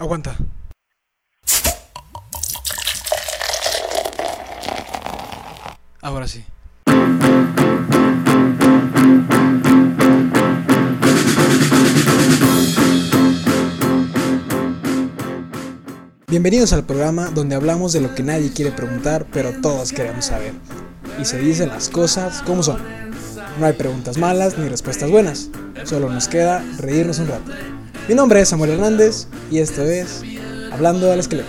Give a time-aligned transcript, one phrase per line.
[0.00, 0.36] Aguanta.
[6.00, 6.44] Ahora sí.
[16.28, 20.52] Bienvenidos al programa donde hablamos de lo que nadie quiere preguntar, pero todos queremos saber.
[21.20, 22.80] Y se dicen las cosas como son.
[23.58, 25.50] No hay preguntas malas ni respuestas buenas.
[25.82, 27.50] Solo nos queda reírnos un rato.
[28.08, 30.24] Mi nombre es Samuel Hernández y esto es
[30.72, 31.46] Hablando al Esqueleto.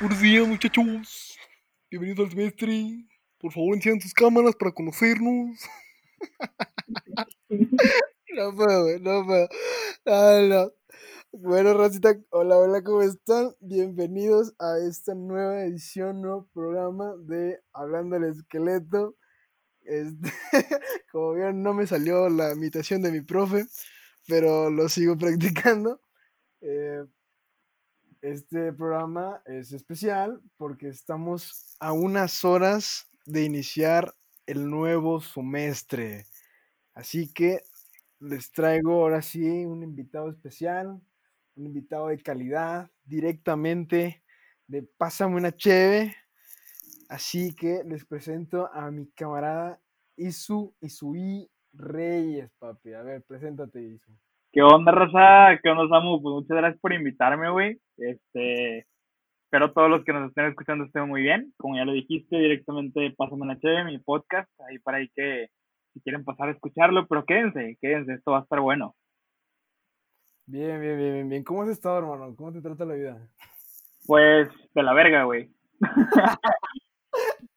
[0.00, 1.38] Buenos días, muchachos.
[1.90, 3.13] Bienvenidos al semestre.
[3.44, 5.60] Por favor, enciendan sus cámaras para conocernos.
[7.50, 9.48] no puedo, no puedo.
[10.06, 10.72] No, no.
[11.30, 13.54] Bueno, Rosita, hola, hola, ¿cómo están?
[13.60, 19.14] Bienvenidos a esta nueva edición, nuevo programa de Hablando al Esqueleto.
[19.82, 20.32] Este,
[21.12, 23.66] como vieron, no me salió la imitación de mi profe,
[24.26, 26.00] pero lo sigo practicando.
[26.62, 27.04] Eh,
[28.22, 34.14] este programa es especial porque estamos a unas horas de iniciar
[34.46, 36.26] el nuevo semestre.
[36.94, 37.60] Así que
[38.20, 41.00] les traigo ahora sí un invitado especial,
[41.56, 44.22] un invitado de calidad, directamente
[44.66, 46.14] de Pásame una Cheve.
[47.08, 49.80] Así que les presento a mi camarada
[50.16, 52.94] Isu Isui Reyes, papi.
[52.94, 54.12] A ver, preséntate, Isu.
[54.52, 55.58] ¿Qué onda, Rosa?
[55.62, 56.22] ¿Qué onda, Samu?
[56.22, 57.80] Pues muchas gracias por invitarme, güey.
[57.96, 58.86] Este,
[59.54, 61.54] espero todos los que nos estén escuchando estén muy bien.
[61.58, 65.48] Como ya lo dijiste, directamente Pásame una Cheve, mi podcast, ahí para ahí que
[65.92, 68.96] si quieren pasar a escucharlo, pero quédense, quédense, esto va a estar bueno.
[70.46, 71.44] Bien, bien, bien, bien, bien.
[71.44, 72.34] ¿Cómo has estado, hermano?
[72.34, 73.28] ¿Cómo te trata la vida?
[74.08, 75.48] Pues, de la verga, güey.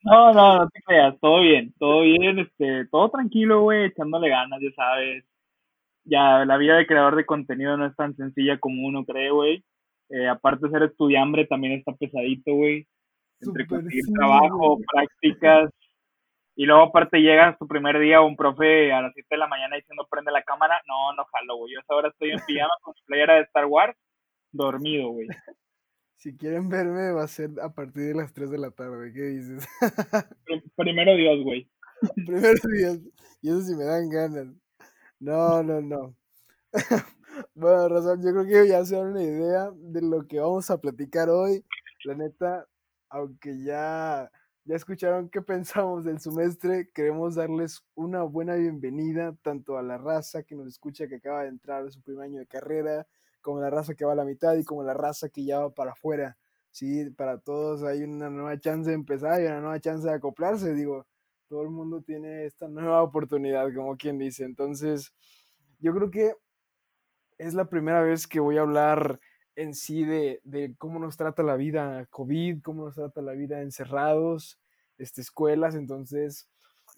[0.03, 4.61] no, no, no te creas, todo bien, todo bien, este, todo tranquilo, güey, echándole ganas,
[4.61, 5.25] ya sabes.
[6.03, 9.65] Ya, la vida de creador de contenido no es tan sencilla como uno cree, güey.
[10.09, 12.87] Eh, aparte de ser estudiambre, también está pesadito, güey.
[13.41, 14.85] Entre conseguir sí, trabajo, güey.
[14.91, 15.69] prácticas.
[16.55, 19.75] Y luego aparte llegas tu primer día un profe a las 7 de la mañana
[19.75, 20.81] diciendo prende la cámara.
[20.87, 21.73] No, no jalo, güey.
[21.73, 23.95] Yo ahora estoy en pijama con mi playera de Star Wars,
[24.51, 25.27] dormido, güey.
[26.19, 29.13] Si quieren verme, va a ser a partir de las 3 de la tarde.
[29.13, 29.67] ¿Qué dices?
[30.45, 31.69] Prim- Primero Dios, güey.
[32.15, 32.99] Primeros días.
[33.43, 34.47] Y eso sí me dan ganas.
[35.19, 36.15] No, no, no.
[37.55, 40.79] Bueno, Razón, yo creo que ya se dan una idea de lo que vamos a
[40.79, 41.63] platicar hoy.
[42.03, 42.67] La neta,
[43.09, 44.31] aunque ya,
[44.65, 50.43] ya escucharon qué pensamos del semestre, queremos darles una buena bienvenida tanto a la raza
[50.43, 53.07] que nos escucha que acaba de entrar a su primer año de carrera,
[53.41, 55.73] como la raza que va a la mitad y como la raza que ya va
[55.73, 56.37] para afuera.
[56.71, 60.73] Sí, para todos hay una nueva chance de empezar y una nueva chance de acoplarse.
[60.73, 61.07] Digo,
[61.47, 64.43] todo el mundo tiene esta nueva oportunidad, como quien dice.
[64.43, 65.13] Entonces,
[65.79, 66.33] yo creo que
[67.37, 69.19] es la primera vez que voy a hablar
[69.55, 73.61] en sí de, de cómo nos trata la vida COVID, cómo nos trata la vida
[73.61, 74.59] encerrados,
[74.97, 75.75] este, escuelas.
[75.75, 76.49] Entonces,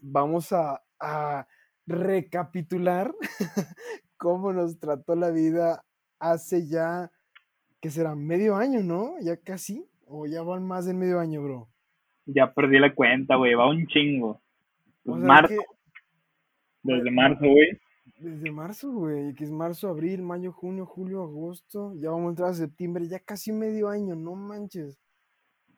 [0.02, 1.48] vamos a, a
[1.88, 3.14] recapitular
[4.18, 5.86] cómo nos trató la vida
[6.20, 7.12] hace ya,
[7.82, 9.16] que será medio año, ¿no?
[9.22, 11.70] Ya casi, o ya van más de medio año, bro.
[12.26, 13.54] Ya perdí la cuenta, güey.
[13.56, 14.42] Va un chingo.
[15.04, 15.58] Pues marzo, que
[16.84, 17.80] desde marzo, güey.
[18.20, 22.50] Desde marzo, güey, que es marzo, abril, mayo, junio, julio, agosto, ya vamos a entrar
[22.50, 25.00] a septiembre, ya casi medio año, no manches.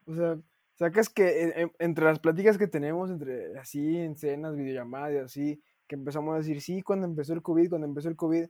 [0.08, 0.38] O sea,
[0.76, 5.18] sacas que en- en- entre las pláticas que tenemos, entre así, en cenas, videollamadas y
[5.18, 8.46] así, que empezamos a decir, sí, cuando empezó el COVID, cuando empezó el COVID,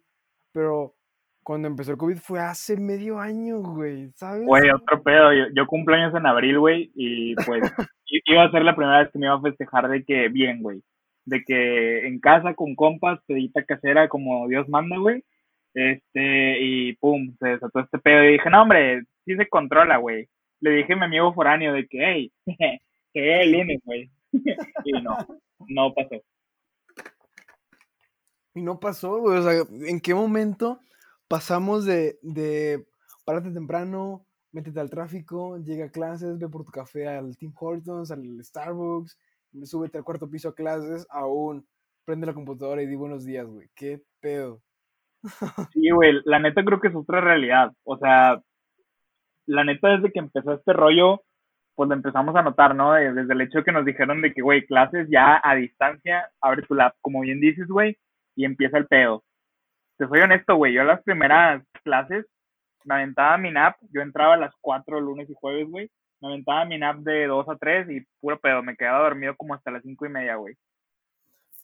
[0.52, 0.96] pero
[1.44, 4.46] cuando empezó el COVID fue hace medio año, güey, ¿sabes?
[4.46, 5.34] Güey, otro pedo.
[5.34, 6.91] Yo, yo cumplo años en abril, güey.
[6.94, 7.62] Y pues
[8.25, 10.84] iba a ser la primera vez que me iba a festejar de que bien, güey.
[11.26, 15.23] De que en casa con compas, pedita casera como Dios manda, güey.
[15.73, 18.23] Este, y pum, se desató este pedo.
[18.23, 20.28] Y dije, no, hombre, sí se controla, güey.
[20.59, 22.32] Le dije a mi amigo foráneo de que, hey,
[23.14, 24.12] que el güey.
[24.85, 25.18] y no,
[25.68, 26.22] no pasó.
[28.53, 29.40] Y no pasó, güey.
[29.40, 30.79] O sea, ¿en qué momento
[31.28, 32.85] pasamos de, de
[33.23, 38.12] párate temprano, métete al tráfico, llega a clases, ve por tu café al Tim Hortons,
[38.12, 39.18] al Starbucks,
[39.64, 41.66] súbete al cuarto piso a clases, aún
[42.06, 43.70] prende la computadora y di buenos días, güey.
[43.76, 44.62] ¿Qué pedo?
[45.74, 47.72] Sí, güey, la neta creo que es otra realidad.
[47.84, 48.42] O sea,
[49.46, 51.22] la neta desde que empezó este rollo,
[51.76, 52.94] pues lo empezamos a notar, ¿no?
[52.94, 56.76] Desde el hecho que nos dijeron de que, güey, clases ya a distancia, abre tu
[56.76, 57.97] lap, como bien dices, güey,
[58.36, 59.24] y empieza el pedo.
[59.97, 62.26] Te soy honesto, güey, yo las primeras clases
[62.86, 65.90] me aventaba mi nap, yo entraba a las 4 lunes y jueves, güey,
[66.22, 69.53] me aventaba mi nap de 2 a 3 y puro pedo, me quedaba dormido como
[69.53, 70.56] hasta las 5 y media, güey.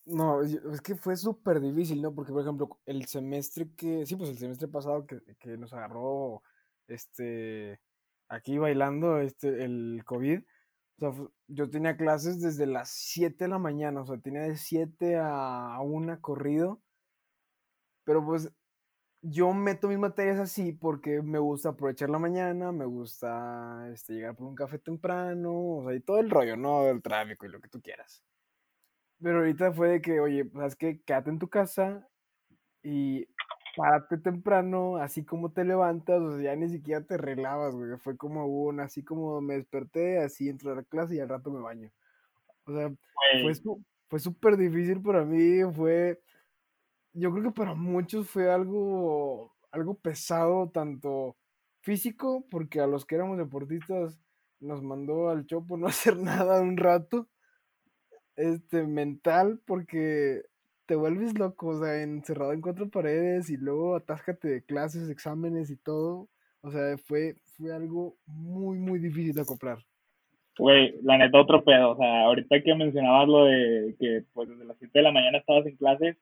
[0.06, 2.14] No, es que fue súper difícil, ¿no?
[2.14, 6.42] Porque, por ejemplo, el semestre que, sí, pues el semestre pasado que, que nos agarró,
[6.86, 7.78] este,
[8.28, 10.40] aquí bailando, este, el COVID,
[11.00, 14.56] o sea, yo tenía clases desde las 7 de la mañana, o sea, tenía de
[14.56, 16.82] 7 a 1 corrido,
[18.04, 18.50] pero pues
[19.22, 24.36] yo meto mis materias así porque me gusta aprovechar la mañana, me gusta este, llegar
[24.36, 26.86] por un café temprano, o sea, y todo el rollo, ¿no?
[26.88, 28.22] El tráfico y lo que tú quieras.
[29.20, 32.08] Pero ahorita fue de que, oye, pues que quédate en tu casa
[32.82, 33.26] y
[33.76, 37.96] párate temprano, así como te levantas, o sea, ya ni siquiera te relabas, güey.
[37.98, 41.50] Fue como un, así como me desperté, así entro a la clase y al rato
[41.50, 41.90] me baño.
[42.66, 42.92] O sea,
[43.42, 43.74] fue,
[44.08, 46.20] fue súper difícil para mí, fue
[47.12, 51.36] yo creo que para muchos fue algo, algo pesado, tanto
[51.80, 54.20] físico, porque a los que éramos deportistas
[54.60, 57.28] nos mandó al chopo no hacer nada un rato,
[58.36, 60.42] este, mental, porque
[60.86, 65.70] te vuelves loco, o sea, encerrado en cuatro paredes y luego atáscate de clases, exámenes
[65.70, 66.28] y todo,
[66.62, 69.78] o sea, fue, fue algo muy, muy difícil de acoplar.
[70.58, 74.64] Güey, la neta otro pedo, o sea, ahorita que mencionabas lo de que pues desde
[74.64, 76.16] las 7 de la mañana estabas en clases,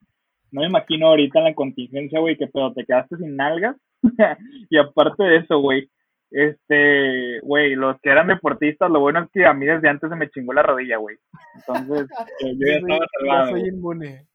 [0.50, 3.76] no me imagino ahorita en la contingencia, güey, que pero te quedaste sin nalgas.
[4.70, 5.90] y aparte de eso, güey,
[6.30, 10.16] este, güey, los que eran deportistas, lo bueno es que a mí desde antes se
[10.16, 11.16] me chingó la rodilla, güey.
[11.54, 12.08] Entonces,
[12.40, 13.50] yo ya estaba salvado.
[13.50, 14.26] soy inmune.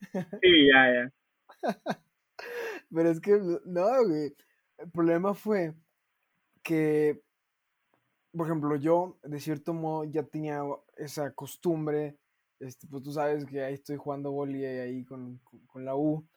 [0.42, 1.12] Sí, ya, ya.
[2.94, 4.34] Pero es que, no, güey.
[4.78, 5.74] El problema fue
[6.64, 7.22] que,
[8.36, 10.62] por ejemplo, yo, de cierto modo, ya tenía
[10.98, 12.18] esa costumbre
[12.62, 16.28] este, pues tú sabes que ahí estoy jugando boli ahí con, con, la U.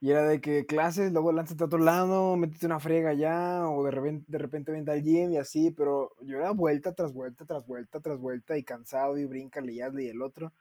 [0.00, 3.84] Y era de que clases, luego lánzate a otro lado, métete una frega allá, o
[3.84, 7.46] de repente, de repente vente al gym y así, pero yo era vuelta tras vuelta,
[7.46, 10.52] tras vuelta, tras vuelta, y cansado, y brinca, y y el otro,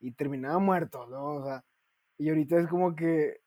[0.00, 1.36] y terminaba muerto, ¿no?
[1.36, 1.64] O sea,
[2.18, 3.40] y ahorita es como que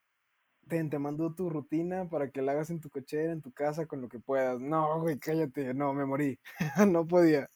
[0.67, 3.85] te, te mando tu rutina para que la hagas en tu cochera, en tu casa,
[3.85, 4.59] con lo que puedas.
[4.61, 6.39] No, güey, cállate, no, me morí,
[6.87, 7.49] no podía.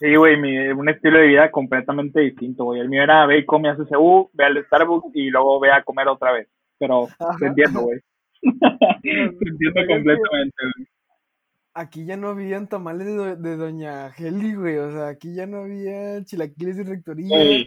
[0.00, 0.34] Sí, güey,
[0.72, 2.80] un estilo de vida completamente distinto, güey.
[2.80, 5.82] El mío era ve y come a CCU, ve al Starbucks y luego ve a
[5.82, 6.48] comer otra vez.
[6.78, 7.06] Pero
[7.38, 8.00] te entiendo, güey.
[9.02, 10.88] te entiendo completamente, güey.
[11.74, 13.08] Aquí ya no habían tamales
[13.42, 14.78] de, Doña Geli, güey.
[14.78, 17.66] O sea, aquí ya no había chilaquiles de rectoría.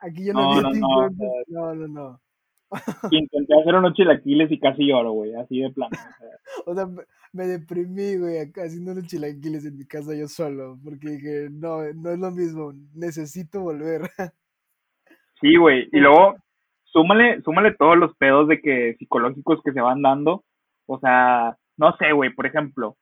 [0.00, 1.10] Aquí ya no, había no,
[1.46, 2.20] no, no, no.
[3.10, 5.96] Intenté hacer unos chilaquiles y casi lloro, güey, así de plano.
[6.66, 6.86] O sea,
[7.32, 11.82] me deprimí, güey, acá haciendo unos chilaquiles en mi casa yo solo, porque dije, no,
[11.94, 14.02] no es lo mismo, necesito volver.
[15.38, 16.34] Sí, güey, y luego
[16.84, 20.44] súmale, súmale todos los pedos de que psicológicos que se van dando,
[20.86, 22.96] o sea, no sé, güey, por ejemplo,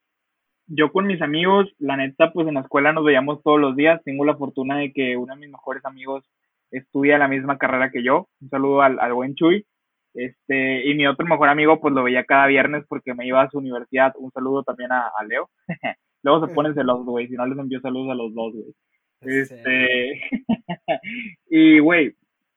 [0.67, 4.02] yo con mis amigos, la neta, pues en la escuela nos veíamos todos los días,
[4.05, 6.25] tengo la fortuna de que uno de mis mejores amigos
[6.70, 9.66] estudia la misma carrera que yo, un saludo al, al buen Chuy,
[10.14, 13.50] este, y mi otro mejor amigo, pues lo veía cada viernes porque me iba a
[13.50, 14.14] su universidad.
[14.16, 15.50] Un saludo también a, Leo.
[16.22, 17.26] Luego se ponen celosos, güey.
[17.26, 18.75] Si no les envío saludos a los dos, güey.
[19.20, 20.20] Este.
[21.50, 22.14] y, güey,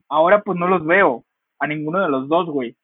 [0.08, 1.26] ahora pues no los veo.
[1.60, 2.76] A ninguno de los dos, güey.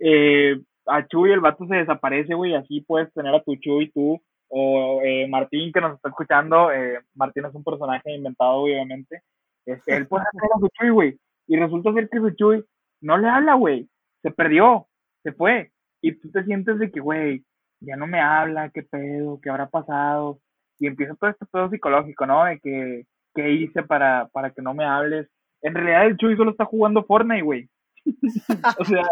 [0.00, 2.54] Eh, a Chuy el vato se desaparece, güey.
[2.54, 4.20] Así puedes tener a tu Chuy, tú.
[4.48, 6.72] O eh, Martín, que nos está escuchando.
[6.72, 9.22] Eh, Martín es un personaje inventado, obviamente.
[9.66, 11.18] Este, él puede hacer a su Chuy, güey.
[11.46, 12.64] Y resulta ser que su Chuy
[13.00, 13.88] no le habla, güey.
[14.22, 14.86] Se perdió,
[15.22, 15.72] se fue.
[16.00, 17.44] Y tú te sientes de que, güey,
[17.80, 20.40] ya no me habla, qué pedo, qué habrá pasado.
[20.78, 22.44] Y empieza todo este pedo psicológico, ¿no?
[22.44, 25.28] De que, ¿qué hice para, para que no me hables?
[25.62, 27.68] En realidad el Chuy solo está jugando Fortnite, güey.
[28.78, 29.06] o sea,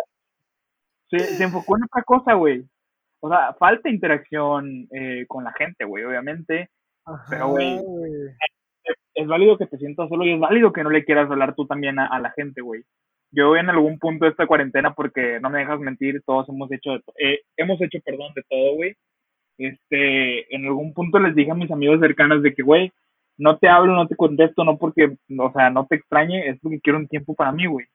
[1.11, 2.65] se, enfocó en otra cosa, güey.
[3.21, 6.71] O sea, falta interacción eh, con la gente, güey, obviamente.
[7.29, 7.79] pero, güey,
[9.15, 11.67] es, válido que te sientas solo y es válido que no le quieras hablar tú
[11.67, 12.85] también a la gente, güey
[13.33, 16.97] yo en algún punto de esta cuarentena, porque no me dejas mentir, todos hemos hecho,
[17.19, 18.97] eh, hemos hecho, perdón, de todo, güey.
[19.59, 22.93] Este, en algún punto les dije a mis amigos cercanos de que, güey,
[23.37, 26.81] no te hablo, no te contesto, no porque, o sea, no te extrañe, es porque
[26.81, 27.87] quiero un tiempo para mí, güey.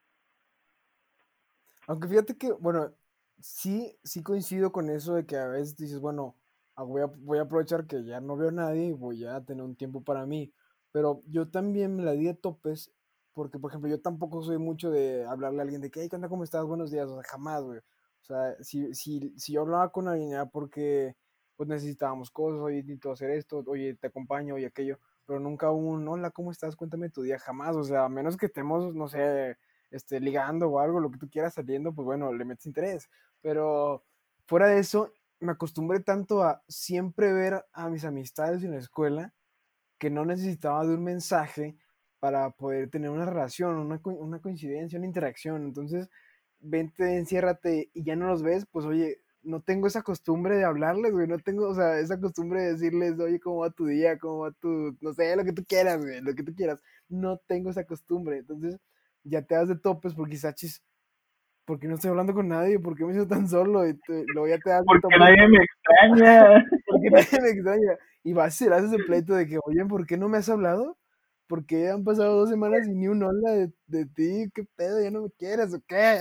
[1.88, 2.92] Aunque fíjate que, bueno,
[3.40, 6.36] sí, sí coincido con eso de que a veces dices, bueno,
[6.76, 9.44] ah, voy a, voy a aprovechar que ya no veo a nadie y voy a
[9.44, 10.52] tener un tiempo para mí.
[10.96, 12.90] Pero yo también me la di de topes
[13.34, 16.18] porque, por ejemplo, yo tampoco soy mucho de hablarle a alguien de que, hey, ¿qué?
[16.30, 16.64] ¿Cómo estás?
[16.64, 17.10] Buenos días.
[17.10, 17.80] O sea, jamás, güey.
[17.80, 21.18] O sea, si, si, si yo hablaba con alguien era porque
[21.58, 26.08] pues necesitábamos cosas, oye, necesito hacer esto, oye, te acompaño, oye, aquello, pero nunca un,
[26.08, 26.78] hola, ¿cómo estás?
[26.78, 29.58] Cuéntame tu día, jamás, o sea, a menos que estemos, no sé,
[29.92, 33.10] este, ligando o algo, lo que tú quieras saliendo, pues bueno, le metes interés.
[33.42, 34.06] Pero
[34.46, 35.12] fuera de eso,
[35.42, 39.34] me acostumbré tanto a siempre ver a mis amistades en la escuela
[40.06, 41.76] que no necesitaba de un mensaje
[42.20, 45.64] para poder tener una relación, una, una coincidencia, una interacción.
[45.64, 46.12] Entonces,
[46.60, 51.12] vente, enciérrate y ya no los ves, pues oye, no tengo esa costumbre de hablarles,
[51.12, 54.20] güey, no tengo, o sea, esa costumbre de decirles, oye, ¿cómo va tu día?
[54.20, 56.80] ¿Cómo va tu, no sé, lo que tú quieras, güey, lo que tú quieras.
[57.10, 58.78] No tengo esa costumbre, entonces
[59.24, 60.84] ya te das de topes porque quizás,
[61.66, 62.80] ¿por qué no estoy hablando con nadie?
[62.80, 63.88] ¿Por qué me siento tan solo?
[63.88, 63.98] Y
[64.34, 66.66] luego ya te das de Porque nadie me extraña.
[66.88, 67.98] porque nadie me extraña.
[68.24, 70.98] Y vas a ser ese pleito de que, oye, ¿por qué no me has hablado?
[71.48, 75.04] Porque han pasado dos semanas y ni un hola de, de ti, ¿qué pedo?
[75.04, 76.20] ¿Ya no me quieres o qué?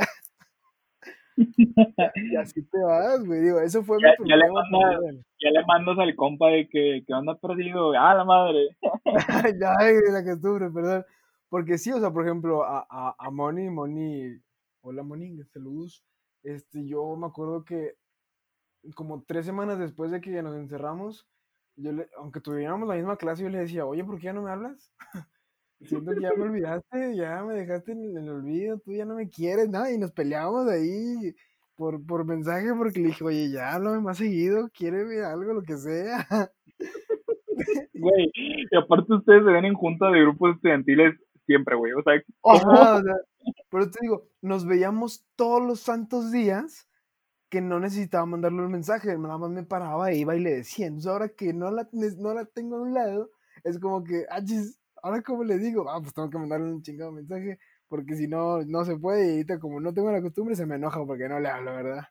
[2.17, 3.41] y así te vas, güey.
[3.41, 5.01] Digo, eso fue ya, mi ya le, mandas,
[5.43, 7.93] ya le mandas al compa de que, que anda perdido.
[7.99, 8.69] ¡Ah, la madre!
[9.61, 9.75] ya,
[10.13, 11.05] la costumbre, perdón.
[11.49, 14.41] Porque sí, o sea, por ejemplo, a, a, a Moni, Moni,
[14.85, 16.05] hola Moni, saludos.
[16.43, 17.95] Este, yo me acuerdo que
[18.95, 21.27] como tres semanas después de que ya nos encerramos,
[21.77, 24.43] yo le, aunque tuviéramos la misma clase, yo le decía, oye, ¿por qué ya no
[24.43, 24.93] me hablas?
[25.81, 29.29] Siento que ya me olvidaste, ya me dejaste en el olvido, tú ya no me
[29.29, 31.35] quieres, nada, y nos peleamos ahí
[31.77, 35.77] por, por mensaje porque le dije, oye, ya háblame más seguido, quiere algo, lo que
[35.79, 36.27] sea.
[37.95, 41.15] Güey, y aparte ustedes se ven en junta de grupos estudiantiles
[41.47, 43.15] siempre, güey, o sea, Ajá, o sea,
[43.71, 46.89] pero te digo, nos veíamos todos los santos días
[47.49, 51.11] que no necesitaba mandarle un mensaje, nada más me paraba, iba y le decía, entonces
[51.11, 53.31] ahora que no la, no la tengo a un lado,
[53.63, 54.41] es como que, ah,
[55.03, 57.59] ahora cómo le digo, ah, pues tengo que mandarle un chingado mensaje,
[57.89, 60.77] porque si no, no se puede, y ahorita como no tengo la costumbre, se me
[60.77, 62.05] enoja porque no le hablo, ¿verdad?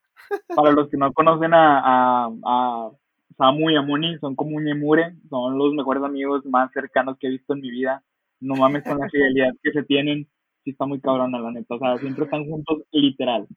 [0.55, 2.91] Para los que no conocen a, a, a
[3.37, 7.27] Samu y a Muni, son como un Yemure, son los mejores amigos más cercanos que
[7.27, 8.03] he visto en mi vida.
[8.39, 10.29] No mames con la fidelidad que se tienen,
[10.63, 11.75] sí está muy cabrona, la neta.
[11.75, 13.47] O sea, siempre están juntos, literal.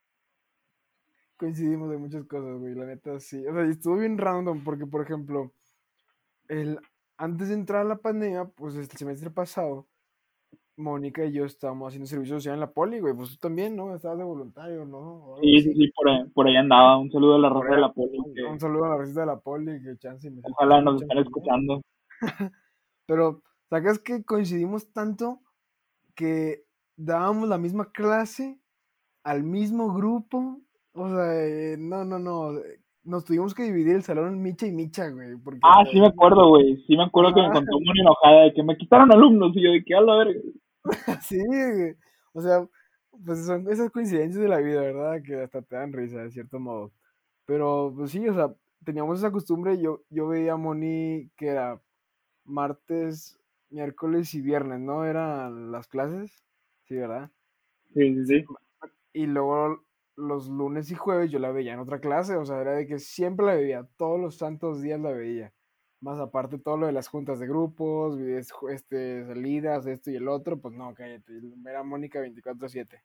[1.36, 3.46] Coincidimos en muchas cosas, güey, la neta sí.
[3.46, 5.52] O sea, estuvo bien random porque, por ejemplo,
[6.48, 6.78] el
[7.18, 9.86] antes de entrar a la pandemia, pues el semestre pasado,
[10.76, 13.14] Mónica y yo estábamos haciendo servicio social en la poli, güey.
[13.14, 13.94] Pues tú también, ¿no?
[13.94, 15.36] Estabas de voluntario, ¿no?
[15.40, 16.98] Sí, sí, sí, por ahí, por ahí andaba.
[16.98, 18.18] Un saludo a la raza de la poli.
[18.48, 20.30] Un saludo a la raza de la poli, que chance.
[20.30, 21.80] Me Ojalá nos estén escuchando.
[23.06, 25.40] Pero, ¿sabes que coincidimos tanto
[26.14, 26.65] que
[26.96, 28.58] dábamos la misma clase
[29.24, 30.60] al mismo grupo?
[30.92, 32.52] O sea, eh, no, no, no
[33.06, 35.36] nos tuvimos que dividir el salón en Micha y Micha, güey.
[35.36, 36.76] Porque ah, sí me acuerdo, güey.
[36.86, 39.70] Sí me acuerdo que me contó muy enojada de que me quitaron alumnos y yo
[39.70, 40.40] de que a la verga.
[41.22, 41.94] sí, güey.
[42.32, 42.66] O sea,
[43.24, 45.22] pues son esas coincidencias de la vida, ¿verdad?
[45.24, 46.92] Que hasta te dan risa, de cierto modo.
[47.46, 48.52] Pero, pues sí, o sea,
[48.84, 49.80] teníamos esa costumbre.
[49.80, 51.80] Yo, yo veía a Moni que era
[52.44, 53.38] martes,
[53.70, 55.04] miércoles y viernes, ¿no?
[55.04, 56.42] Eran las clases.
[56.86, 57.30] Sí, ¿verdad?
[57.94, 58.44] Sí, sí, sí.
[59.12, 59.82] Y luego
[60.16, 62.98] los lunes y jueves yo la veía en otra clase, o sea, era de que
[62.98, 65.52] siempre la veía, todos los santos días la veía.
[66.00, 68.18] Más aparte todo lo de las juntas de grupos,
[68.70, 71.32] este, salidas, esto y el otro, pues no, cállate,
[71.66, 73.02] era Mónica 24/7.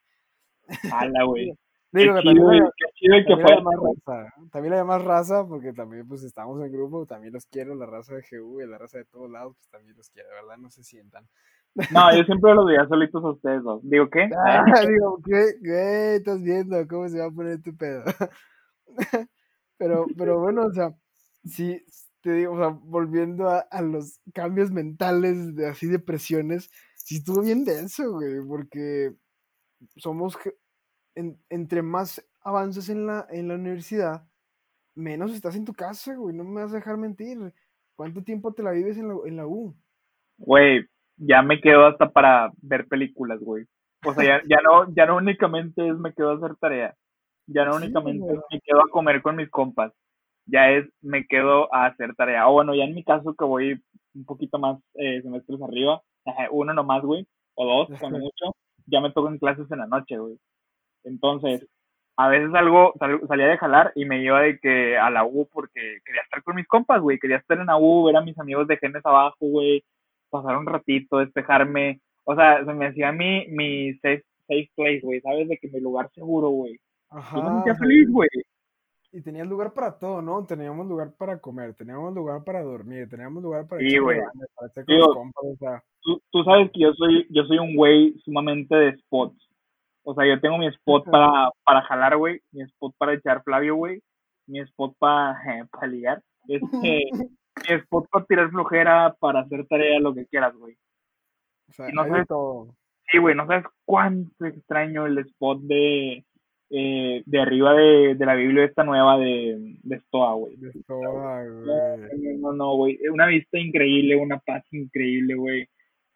[0.92, 1.58] Hala, güey.
[1.94, 2.64] Digo que también,
[4.50, 8.16] también, la más raza, porque también pues estamos en grupo, también los quiero, la raza
[8.16, 10.56] de GU y la raza de todos lados, pues también los quiero, ¿verdad?
[10.58, 11.28] No se sientan.
[11.92, 13.82] No, yo siempre los veía solitos a ustedes dos.
[13.84, 14.30] Digo, ¿qué?
[14.38, 15.56] Ah, digo, ¿qué?
[15.63, 16.16] ¿Qué?
[16.16, 18.04] ¿Estás viendo cómo se va a poner este pedo?
[19.78, 20.94] pero, pero bueno, o sea,
[21.46, 21.84] sí,
[22.22, 27.18] te digo, o sea, volviendo a, a los cambios mentales, de así de presiones, sí
[27.18, 29.13] estuvo bien denso, güey, porque
[29.96, 30.38] somos,
[31.16, 34.28] en, entre más avances en la, en la universidad,
[34.96, 37.54] menos estás en tu casa, güey, no me vas a dejar mentir.
[37.96, 39.75] ¿Cuánto tiempo te la vives en la, en la U?
[40.38, 40.88] Güey,
[41.22, 43.66] ya me quedo hasta para ver películas, güey.
[44.06, 46.96] O sea, ya, ya no, ya no únicamente es me quedo a hacer tarea.
[47.46, 49.94] Ya no únicamente es me quedo a comer con mis compas.
[50.48, 52.48] Ya es me quedo a hacer tarea.
[52.48, 53.80] O bueno, ya en mi caso que voy
[54.16, 56.01] un poquito más eh, semestres arriba,
[56.50, 58.56] uno nomás, güey, o dos, cuando mucho,
[58.88, 60.38] ya me tocan clases en la noche, güey.
[61.04, 61.68] Entonces,
[62.18, 62.94] a veces algo
[63.28, 66.56] salía de jalar y me iba de que a la U porque quería estar con
[66.56, 67.20] mis compas, güey.
[67.20, 69.84] Quería estar en la U, ver a mis amigos de genes abajo, güey
[70.32, 72.02] pasar un ratito, despejarme.
[72.24, 75.48] O sea, se me hacía mi, mi safe, safe place, güey, ¿sabes?
[75.48, 76.80] De que mi lugar seguro, güey.
[77.10, 77.38] Ajá.
[77.38, 78.30] Yo me sentía feliz, güey.
[79.14, 80.46] Y tenías lugar para todo, ¿no?
[80.46, 83.82] Teníamos lugar para comer, teníamos lugar para dormir, teníamos lugar para...
[83.82, 84.22] Sí, güey.
[86.02, 89.52] tú, tú, sabes que yo soy, yo soy un güey sumamente de spots.
[90.04, 93.76] O sea, yo tengo mi spot para, para jalar, güey, mi spot para echar Flavio,
[93.76, 94.02] güey,
[94.48, 96.24] mi spot para, eh, para ligar.
[96.48, 97.04] Este,
[97.68, 100.75] spot para tirar flojera, para hacer tarea, lo que quieras, güey.
[101.70, 102.75] O sea, no todo.
[103.12, 106.25] Sí, güey, no sabes cuánto extraño el spot de,
[106.70, 110.56] eh, de arriba de, de la Biblia esta nueva de, de Stoa, güey.
[110.56, 111.62] De Stoa, No,
[111.98, 112.38] güey.
[112.38, 112.98] no, no, güey.
[113.12, 115.68] Una vista increíble, una paz increíble, güey.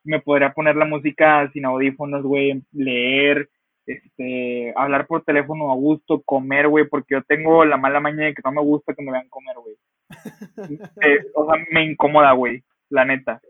[0.05, 3.49] Me podría poner la música sin audífonos, güey, leer,
[3.85, 8.33] este, hablar por teléfono a gusto, comer, güey, porque yo tengo la mala maña de
[8.33, 9.75] que no me gusta que me vean comer, güey.
[11.01, 13.41] Eh, o sea, me incomoda, güey, la neta.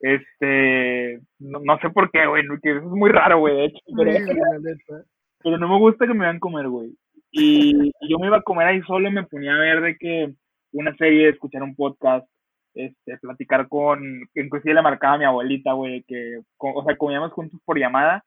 [0.00, 3.78] Este, no, no sé por qué, güey, que eso es muy raro, güey, de hecho,
[3.96, 5.04] pero, Sí, güey, la neta.
[5.42, 6.96] pero no me gusta que me vean comer, güey.
[7.30, 9.96] Y, y yo me iba a comer ahí solo y me ponía a ver de
[9.96, 10.34] que
[10.72, 12.26] una serie, escuchar un podcast,
[12.74, 14.00] este, platicar con,
[14.34, 18.24] inclusive le marcaba a mi abuelita, güey, que, o sea, comíamos juntos por llamada,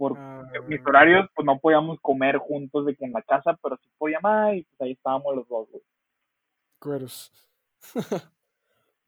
[0.00, 3.76] por Ah, mis horarios, pues no podíamos comer juntos de que en la casa, pero
[3.76, 5.82] sí por llamada y pues ahí estábamos los dos, güey.
[6.78, 7.30] Cueros.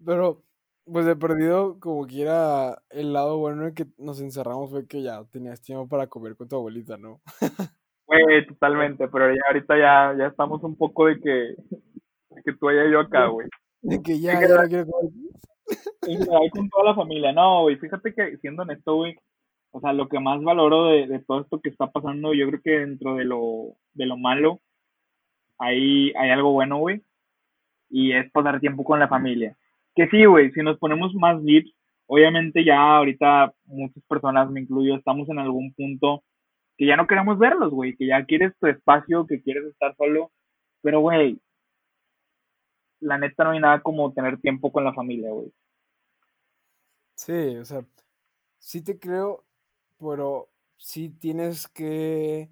[0.05, 0.43] Pero,
[0.85, 5.25] pues de perdido, como quiera, el lado bueno de que nos encerramos fue que ya
[5.31, 7.23] tenías tiempo para comer con tu abuelita, ¿no?
[8.07, 12.69] Güey, totalmente, pero ya ahorita ya, ya estamos un poco de que, de que tú
[12.69, 13.49] allá y yo acá, güey.
[13.81, 15.13] De que ya, ya no quiero comer.
[16.03, 19.17] En general con toda la familia, no, güey, fíjate que siendo honesto, güey,
[19.73, 22.61] o sea, lo que más valoro de, de todo esto que está pasando, yo creo
[22.63, 24.61] que dentro de lo, de lo malo,
[25.59, 27.03] hay, hay algo bueno, güey,
[27.89, 29.57] y es pasar tiempo con la familia.
[29.95, 31.67] Que sí, güey, si nos ponemos más deep,
[32.07, 36.23] obviamente ya ahorita muchas personas, me incluyo, estamos en algún punto
[36.77, 40.31] que ya no queremos verlos, güey, que ya quieres tu espacio, que quieres estar solo,
[40.83, 41.39] pero, güey,
[43.01, 45.53] la neta no hay nada como tener tiempo con la familia, güey.
[47.15, 47.85] Sí, o sea,
[48.59, 49.45] sí te creo,
[50.03, 52.51] pero sí tienes que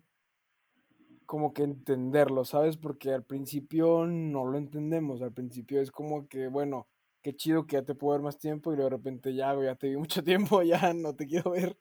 [1.26, 2.76] como que entenderlo, ¿sabes?
[2.76, 6.88] Porque al principio no lo entendemos, al principio es como que, bueno,
[7.22, 9.88] qué chido que ya te puedo ver más tiempo y de repente ya, ya te
[9.88, 11.78] vi mucho tiempo, ya no te quiero ver.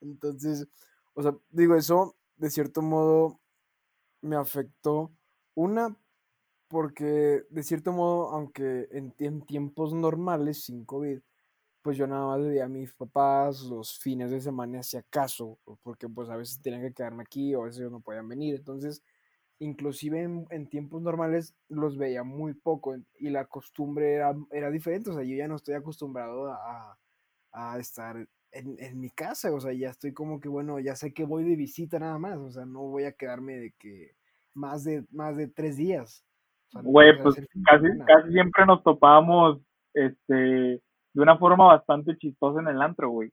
[0.00, 0.66] Entonces,
[1.14, 3.40] o sea, digo, eso de cierto modo
[4.22, 5.12] me afectó.
[5.54, 5.96] Una,
[6.68, 11.20] porque de cierto modo, aunque en tiempos normales, sin COVID,
[11.82, 16.08] pues yo nada más veía a mis papás los fines de semana si acaso, porque
[16.08, 19.02] pues a veces tenían que quedarme aquí o a veces no podían venir, entonces
[19.58, 25.10] inclusive en, en tiempos normales los veía muy poco y la costumbre era, era diferente,
[25.10, 26.98] o sea, yo ya no estoy acostumbrado a,
[27.52, 31.12] a estar en, en mi casa, o sea, ya estoy como que, bueno, ya sé
[31.12, 34.12] que voy de visita nada más, o sea, no voy a quedarme de que
[34.54, 36.24] más de, más de tres días.
[36.68, 38.04] O sea, no Güey, pues casi, semana.
[38.06, 39.60] casi siempre nos topábamos,
[39.94, 40.80] este,
[41.12, 43.30] de una forma bastante chistosa en el antro, güey.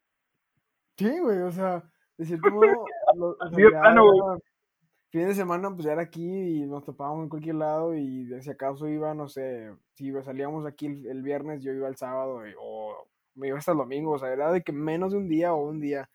[0.97, 1.83] Sí, güey, o sea,
[2.17, 2.85] de cierto modo,
[3.15, 4.39] lo- Así de plano, güey.
[5.11, 6.25] fin de semana, pues ya era aquí
[6.61, 10.87] y nos topábamos en cualquier lado y si acaso iba, no sé, si salíamos aquí
[10.87, 14.19] el, el viernes, yo iba el sábado y- o me iba hasta el domingo, o
[14.19, 16.09] sea, era de que menos de un día o un día.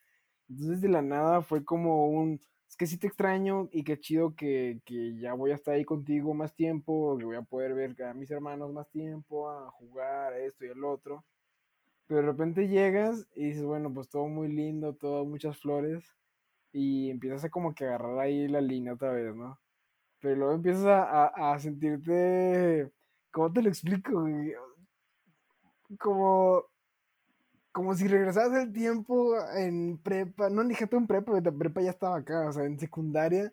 [0.49, 4.35] Entonces de la nada fue como un, es que sí te extraño y qué chido
[4.35, 8.03] que, que ya voy a estar ahí contigo más tiempo, que voy a poder ver
[8.03, 11.25] a mis hermanos más tiempo, a jugar, esto y el otro.
[12.13, 16.05] Pero de repente llegas y dices, bueno, pues todo muy lindo, todo muchas flores,
[16.73, 19.61] y empiezas a como que agarrar ahí la línea otra vez, ¿no?
[20.21, 22.93] Pero luego empiezas a, a- sentirte,
[23.33, 24.25] ¿cómo te lo explico?
[25.99, 26.69] Como,
[27.73, 32.19] como si regresaras el tiempo en prepa, no, tanto en prepa, porque prepa ya estaba
[32.19, 33.53] acá, o sea, en secundaria,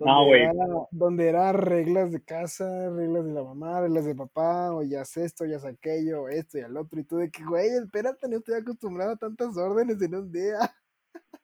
[0.00, 0.42] No, donde güey.
[0.42, 5.02] era, donde era reglas de casa, reglas de la mamá, reglas de papá, o ya
[5.02, 8.28] es esto, ya es aquello, esto y el otro, y tú de que, güey, espérate,
[8.28, 10.58] no estoy acostumbrado a tantas órdenes en un día.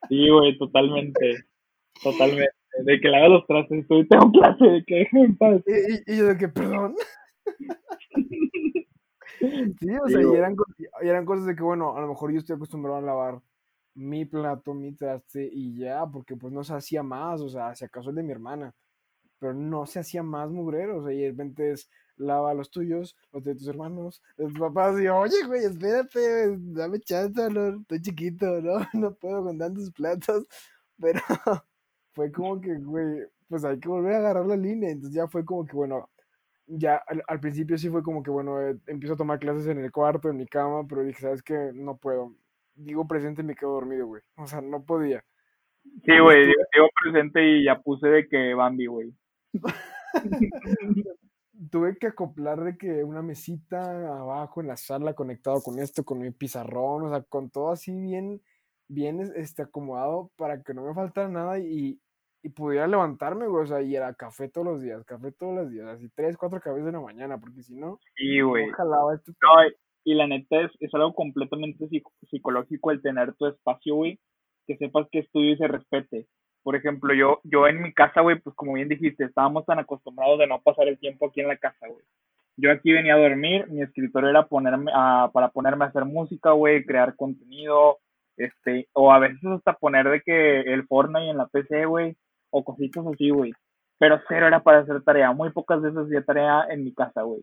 [0.09, 1.45] Sí, güey, totalmente.
[2.03, 2.51] Totalmente.
[2.85, 5.61] De que haga los trastes, estoy, tengo clase, de que en paz.
[5.67, 6.95] Y, y- yo de que, perdón.
[9.41, 10.55] Sí, o Sí, sea, y eran,
[11.03, 13.41] y eran cosas de que, bueno, a lo mejor yo estoy acostumbrado a lavar
[13.95, 17.85] mi plato, mi traste y ya, porque pues no se hacía más, o sea, si
[17.85, 18.75] acaso el de mi hermana,
[19.39, 23.17] pero no se hacía más mugrero, o sea, y de repente es lava los tuyos,
[23.33, 28.47] los de tus hermanos, los papás, y oye, güey, espérate, dame chance, no, estoy chiquito,
[28.61, 28.79] ¿no?
[28.95, 30.47] No puedo con tantos platos,
[31.01, 31.21] pero
[32.15, 35.45] fue como que, güey, pues hay que volver a agarrar la línea, entonces ya fue
[35.45, 36.09] como que, bueno,
[36.67, 39.79] ya al, al principio sí fue como que, bueno, eh, empiezo a tomar clases en
[39.79, 41.73] el cuarto, en mi cama, pero dije, ¿sabes qué?
[41.75, 42.35] No puedo.
[42.75, 44.23] Digo presente y me quedo dormido, güey.
[44.37, 45.23] O sea, no podía.
[46.05, 49.15] Sí, güey, digo, digo presente y ya puse de que Bambi, güey.
[51.71, 56.19] Tuve que acoplar de que una mesita abajo en la sala conectado con esto, con
[56.19, 58.41] mi pizarrón, o sea, con todo así bien,
[58.89, 62.01] bien es- este, acomodado para que no me faltara nada y,
[62.43, 63.65] y pudiera levantarme, güey.
[63.65, 66.61] O sea, y era café todos los días, café todos los días, así tres, cuatro
[66.61, 68.67] cafés en la mañana, porque si no, Sí, güey.
[68.69, 69.49] no jalaba este No,
[70.05, 74.19] y la neta es, es algo completamente psico- psicológico el tener tu espacio, güey.
[74.67, 76.27] que sepas que estudio y se respete.
[76.63, 80.39] Por ejemplo, yo, yo en mi casa, güey, pues como bien dijiste, estábamos tan acostumbrados
[80.39, 82.05] de no pasar el tiempo aquí en la casa, güey.
[82.57, 86.51] Yo aquí venía a dormir, mi escritorio era ponerme a, para ponerme a hacer música,
[86.53, 87.99] güey, crear contenido,
[88.37, 92.17] este, o a veces hasta poner de que el Fortnite en la PC, güey,
[92.51, 93.53] o cositas así, güey.
[93.99, 97.43] Pero cero era para hacer tarea, muy pocas veces hacía tarea en mi casa, güey.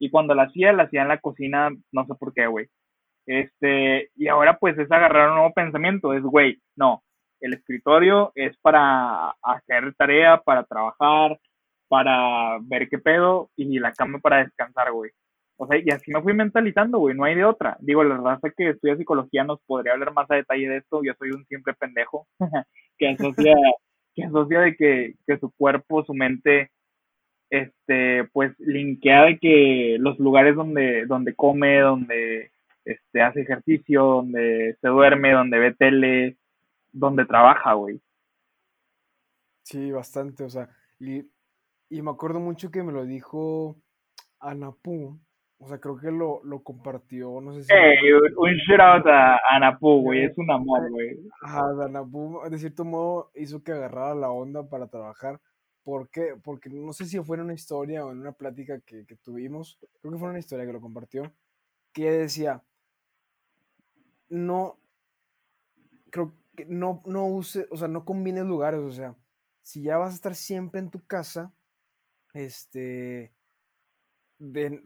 [0.00, 2.66] Y cuando la hacía, la hacía en la cocina, no sé por qué, güey.
[3.26, 7.04] Este, y ahora pues es agarrar un nuevo pensamiento, es, güey, no,
[7.40, 11.38] el escritorio es para hacer tarea, para trabajar,
[11.88, 15.10] para ver qué pedo, y la cama para descansar, güey.
[15.56, 17.76] O sea, y así me fui mentalizando, güey, no hay de otra.
[17.80, 21.12] Digo, la raza que estudia psicología nos podría hablar más a detalle de esto, yo
[21.18, 22.26] soy un simple pendejo
[22.98, 23.54] que asocia,
[24.14, 26.70] que asocia de que, que su cuerpo, su mente,
[27.50, 32.52] este, pues linkea de que los lugares donde, donde come, donde
[32.84, 36.36] este, hace ejercicio, donde se duerme, donde ve tele,
[36.92, 38.00] donde trabaja, güey.
[39.64, 41.24] Sí, bastante, o sea, y,
[41.90, 43.76] y me acuerdo mucho que me lo dijo
[44.40, 45.20] Anapu,
[45.58, 47.72] o sea, creo que lo, lo compartió, no sé si...
[47.72, 47.96] Hey,
[48.36, 51.18] un shout out a Anapu, güey, es un amor, güey.
[51.42, 55.40] Ajá, Anapu, de cierto modo, hizo que agarrara la onda para trabajar.
[55.90, 56.36] ¿Por qué?
[56.40, 59.76] Porque no sé si fue en una historia o en una plática que, que tuvimos,
[60.00, 61.34] creo que fue una historia que lo compartió,
[61.92, 62.62] que decía,
[64.28, 64.78] no,
[66.10, 69.16] creo que no, no use, o sea, no combines lugares, o sea,
[69.62, 71.52] si ya vas a estar siempre en tu casa,
[72.34, 73.34] este,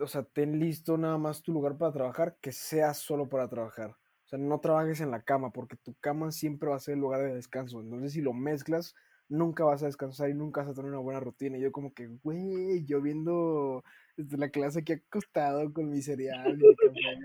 [0.00, 3.90] o sea, ten listo nada más tu lugar para trabajar, que sea solo para trabajar.
[3.90, 7.00] O sea, no trabajes en la cama, porque tu cama siempre va a ser el
[7.00, 7.82] lugar de descanso.
[7.82, 8.94] Entonces, si lo mezclas,
[9.28, 11.58] nunca vas a descansar y nunca vas a tener una buena rutina.
[11.58, 13.82] Y yo como que, güey, yo viendo
[14.16, 16.58] desde la clase aquí acostado con mi cereal.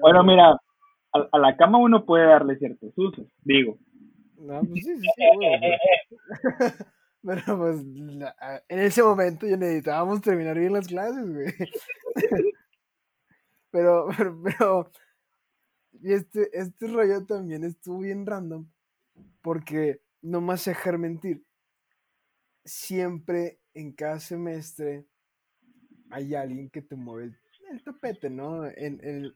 [0.02, 0.60] bueno, mira,
[1.14, 3.78] a, la cama uno puede darle ciertos usos, digo.
[4.38, 5.26] No, pues sí, sí, sí,
[7.22, 7.82] Pero pues
[8.70, 11.54] en ese momento ya necesitábamos terminar bien las clases, güey.
[13.72, 14.92] pero, pero, pero,
[16.02, 18.70] y este, este rollo también estuvo bien random,
[19.42, 21.44] porque no más dejar mentir.
[22.69, 25.08] Siempre en cada semestre
[26.12, 27.36] hay alguien que te mueve
[27.71, 28.63] el, tapete, ¿no?
[28.67, 29.34] En, en,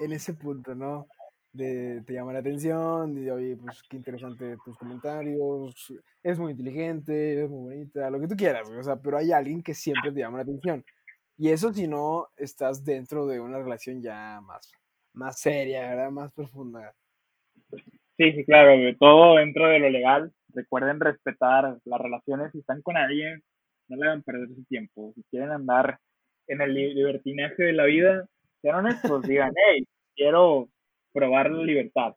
[0.00, 1.06] en ese punto, ¿no?
[1.52, 7.44] De, te llama la atención, de, oye, pues qué interesante tus comentarios, es muy inteligente,
[7.44, 10.20] es muy bonita, lo que tú quieras, o sea, pero hay alguien que siempre te
[10.20, 10.82] llama la atención.
[11.36, 14.72] Y eso si no estás dentro de una relación ya más,
[15.12, 16.10] más seria, ¿verdad?
[16.10, 16.94] Más profunda.
[18.16, 20.32] Sí, sí, claro, todo dentro de lo legal.
[20.54, 22.52] Recuerden respetar las relaciones.
[22.52, 23.42] Si están con alguien,
[23.88, 25.12] no le hagan perder su tiempo.
[25.14, 25.98] Si quieren andar
[26.46, 28.26] en el libertinaje de la vida,
[28.62, 30.68] sean honestos, digan, hey, quiero
[31.12, 32.14] probar la libertad.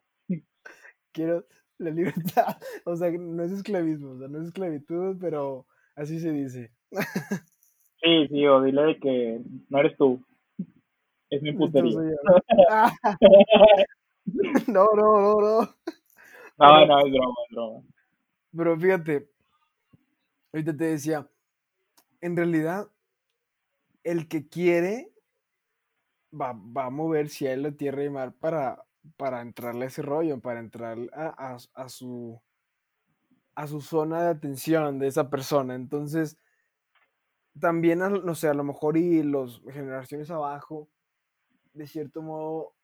[1.12, 1.44] Quiero
[1.78, 6.32] la libertad, o sea, no es esclavismo, o sea, no es esclavitud, pero así se
[6.32, 6.70] dice.
[8.00, 10.24] Sí, sí, o dile de que no eres tú,
[11.30, 11.98] es mi putería.
[14.68, 15.74] no, no, no, no.
[16.58, 17.82] No, no, es broma, es broma.
[18.56, 19.30] Pero fíjate,
[20.52, 21.30] ahorita te decía,
[22.20, 22.90] en realidad,
[24.04, 25.12] el que quiere
[26.32, 28.84] va, va a mover cielo, tierra y mar para,
[29.16, 32.40] para entrarle a ese rollo, para entrar a, a, su
[33.54, 35.74] a su zona de atención de esa persona.
[35.74, 36.38] Entonces,
[37.58, 40.88] también, no sé, a lo mejor y las generaciones abajo,
[41.72, 42.74] de cierto modo,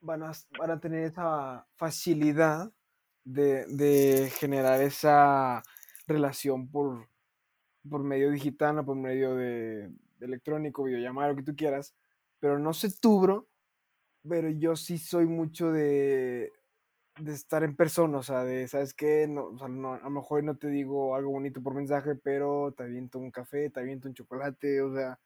[0.00, 2.72] van a, van a tener esa facilidad
[3.24, 5.62] de, de, generar esa
[6.06, 7.08] relación por,
[7.88, 11.94] por medio digital o por medio de, electrónico, videollamada, lo que tú quieras,
[12.40, 13.48] pero no sé tú, bro,
[14.28, 16.52] pero yo sí soy mucho de,
[17.18, 19.26] de estar en persona, o sea, de, ¿sabes qué?
[19.28, 22.72] No, o sea, no, a lo mejor no te digo algo bonito por mensaje, pero
[22.76, 25.18] te aviento un café, te aviento un chocolate, o sea,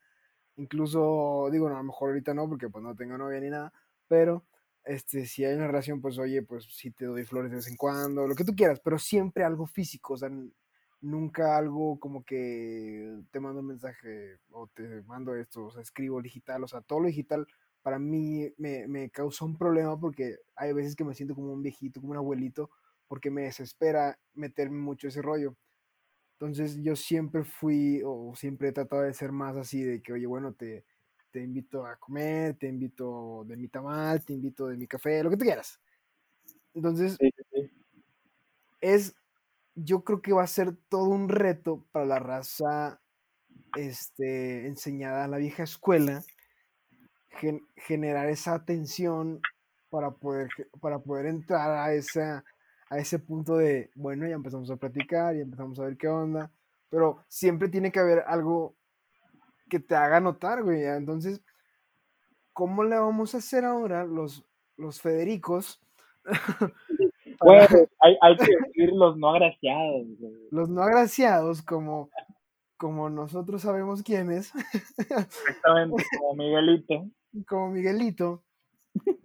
[0.56, 3.72] incluso, digo, no, a lo mejor ahorita no, porque pues no tengo novia ni nada,
[4.08, 4.44] pero,
[4.88, 7.76] este, si hay una relación, pues oye, pues sí te doy flores de vez en
[7.76, 10.30] cuando, lo que tú quieras, pero siempre algo físico, o sea,
[11.02, 16.22] nunca algo como que te mando un mensaje o te mando esto, o sea, escribo
[16.22, 17.46] digital, o sea, todo lo digital
[17.82, 21.62] para mí me, me causa un problema porque hay veces que me siento como un
[21.62, 22.70] viejito, como un abuelito,
[23.08, 25.54] porque me desespera meterme mucho ese rollo.
[26.32, 30.26] Entonces yo siempre fui o siempre he tratado de ser más así, de que, oye,
[30.26, 30.84] bueno, te,
[31.30, 35.30] te invito a comer, te invito de mi tamal, te invito de mi café, lo
[35.30, 35.80] que tú quieras.
[36.74, 37.16] Entonces,
[38.80, 39.14] es
[39.74, 43.00] yo creo que va a ser todo un reto para la raza
[43.76, 46.22] este, enseñada a la vieja escuela
[47.76, 49.40] generar esa atención
[49.90, 50.48] para poder,
[50.80, 52.44] para poder entrar a esa,
[52.90, 56.50] a ese punto de, bueno, ya empezamos a platicar, y empezamos a ver qué onda,
[56.90, 58.74] pero siempre tiene que haber algo
[59.68, 60.84] que te haga notar, güey.
[60.84, 61.42] Entonces,
[62.52, 64.44] ¿cómo le vamos a hacer ahora los,
[64.76, 65.80] los Federicos?
[67.40, 67.66] Bueno,
[68.00, 70.06] hay, hay, que decir los no agraciados.
[70.18, 70.48] Güey.
[70.50, 72.10] Los no agraciados, como,
[72.76, 74.52] como nosotros sabemos quiénes.
[74.74, 77.06] Exactamente, como Miguelito.
[77.46, 78.42] Como Miguelito,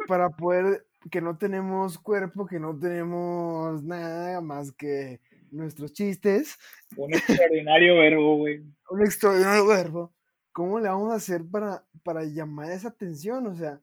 [0.09, 6.59] para poder, que no tenemos cuerpo, que no tenemos nada más que nuestros chistes.
[6.97, 8.61] Un extraordinario verbo, güey.
[8.89, 10.13] Un extraordinario verbo.
[10.53, 13.47] ¿Cómo le vamos a hacer para, para llamar esa atención?
[13.47, 13.81] O sea,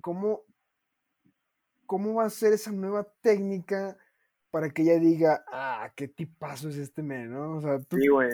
[0.00, 0.40] ¿cómo,
[1.86, 3.96] ¿cómo va a ser esa nueva técnica
[4.50, 7.58] para que ella diga, ah, qué tipazo es este men, ¿no?
[7.58, 8.30] O sea, tú, sí, güey.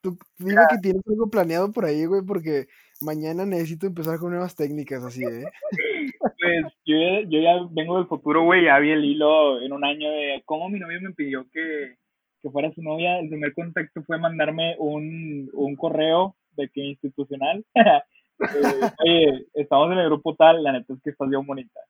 [0.00, 2.66] tú dime que tienes algo planeado por ahí, güey, porque
[3.02, 5.44] mañana necesito empezar con nuevas técnicas así, ¿eh?
[6.40, 6.96] Pues yo,
[7.28, 10.70] yo ya vengo del futuro, güey, ya vi el hilo en un año de cómo
[10.70, 11.98] mi novio me pidió que,
[12.40, 13.18] que fuera su novia.
[13.18, 17.64] El primer contacto fue mandarme un, un correo de que institucional.
[17.74, 21.80] eh, oye, estamos en el grupo tal, la neta es que estás bien bonita.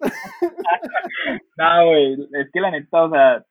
[1.56, 3.44] no, güey, es que la neta, o sea,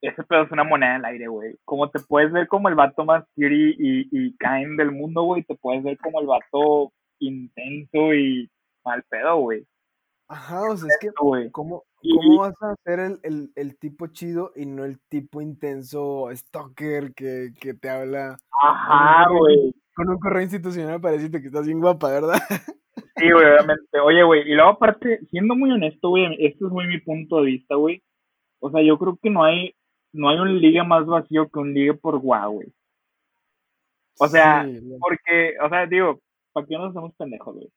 [0.00, 1.54] ese pedo es una moneda en el aire, güey.
[1.64, 5.44] Como te puedes ver como el vato más cutie y, y kind del mundo, güey,
[5.44, 8.50] te puedes ver como el vato intenso y
[8.84, 9.64] mal pedo, güey.
[10.32, 14.50] Ajá, o sea, es que, ¿cómo, cómo vas a ser el, el, el, tipo chido
[14.56, 18.38] y no el tipo intenso stalker que, que te habla?
[18.62, 19.74] Ajá, güey.
[19.94, 22.38] Con un correo institucional para decirte que estás bien guapa, ¿verdad?
[23.16, 24.00] Sí, güey, obviamente.
[24.02, 27.44] Oye, güey, y luego aparte, siendo muy honesto, güey, este es muy mi punto de
[27.44, 28.02] vista, güey.
[28.60, 29.74] O sea, yo creo que no hay,
[30.14, 32.72] no hay un ligue más vacío que un ligue por guau, güey.
[34.18, 36.20] O sea, sí, porque, o sea, digo,
[36.54, 37.68] ¿para qué nos hacemos pendejos, güey?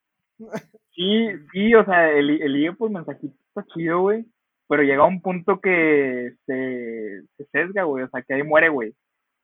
[0.91, 4.25] Sí, sí, o sea, el, el ligue por mensajito está chido, güey.
[4.67, 8.03] Pero llega un punto que se, se sesga, güey.
[8.03, 8.95] O sea, que ahí muere, güey.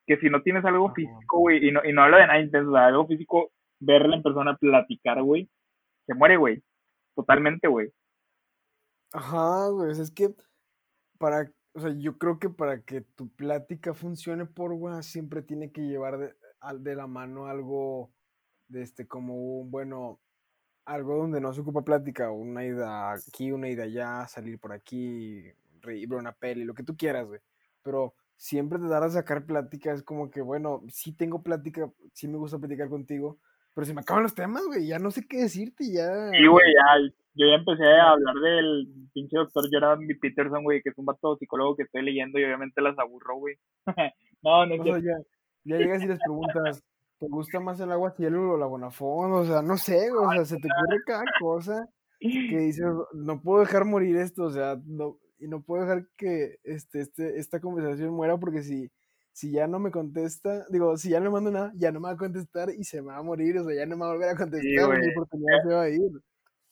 [0.08, 2.76] Que si no tienes algo físico, güey, y no, y no hablo de nada intenso,
[2.76, 5.50] algo físico, verla en persona, platicar, güey,
[6.08, 6.64] se muere, güey.
[7.16, 7.92] Totalmente, güey.
[9.14, 9.92] Ajá, güey.
[9.92, 10.34] Es que
[11.20, 15.72] para, o sea, yo creo que para que tu plática funcione por güey, siempre tiene
[15.72, 16.34] que llevar de,
[16.80, 18.12] de la mano algo
[18.68, 20.20] de este, como un, bueno,
[20.86, 25.44] algo donde no se ocupa plática, una ida aquí, una ida allá, salir por aquí,
[25.82, 27.40] reír una peli, lo que tú quieras, güey.
[27.84, 32.28] Pero siempre te dar a sacar plática, es como que, bueno, sí tengo plática, sí
[32.28, 33.40] me gusta platicar contigo,
[33.76, 36.30] pero se me acaban los temas, güey, ya no sé qué decirte, ya.
[36.32, 40.16] Sí, güey, ya, yo ya empecé a hablar del pinche doctor Jordan B.
[40.16, 43.56] Peterson, güey, que es un vato psicólogo que estoy leyendo y obviamente las aburro, güey.
[44.42, 45.18] no, no o sea, ya,
[45.64, 46.84] ya llegas y les preguntas,
[47.22, 49.32] ¿te gusta más el agua cielo o la Bonafón?
[49.34, 51.88] O sea, no sé, o sea, se te ocurre cada cosa
[52.20, 52.28] que
[52.60, 57.02] dices, no puedo dejar morir esto, o sea, no, y no puedo dejar que este,
[57.02, 58.90] este, esta conversación muera porque si,
[59.34, 62.08] si ya no me contesta, digo, si ya no le mando nada, ya no me
[62.08, 64.10] va a contestar y se me va a morir, o sea, ya no me va
[64.10, 66.12] a volver a contestar, sí, mi oportunidad se va a ir.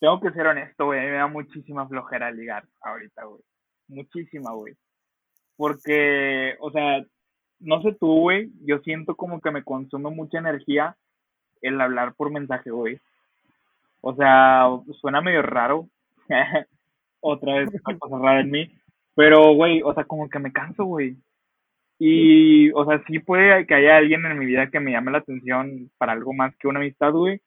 [0.00, 3.42] Tengo que ser honesto, güey, me da muchísima flojera ligar ahorita, güey.
[3.86, 4.74] Muchísima, güey.
[5.56, 7.04] Porque, o sea,
[7.60, 10.96] no sé tú, güey, yo siento como que me consume mucha energía
[11.62, 12.98] el hablar por mensaje, güey.
[14.00, 14.66] O sea,
[15.00, 15.88] suena medio raro.
[17.20, 18.72] Otra vez una cosa rara en mí.
[19.14, 21.16] Pero, güey, o sea, como que me canso, güey.
[21.98, 25.18] Y, o sea, sí puede que haya alguien en mi vida que me llame la
[25.18, 27.40] atención para algo más que una amistad, güey.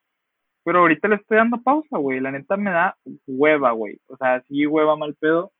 [0.63, 2.19] Pero ahorita le estoy dando pausa, güey.
[2.19, 2.95] La neta me da
[3.25, 3.99] hueva, güey.
[4.07, 5.51] O sea, sí hueva mal pedo.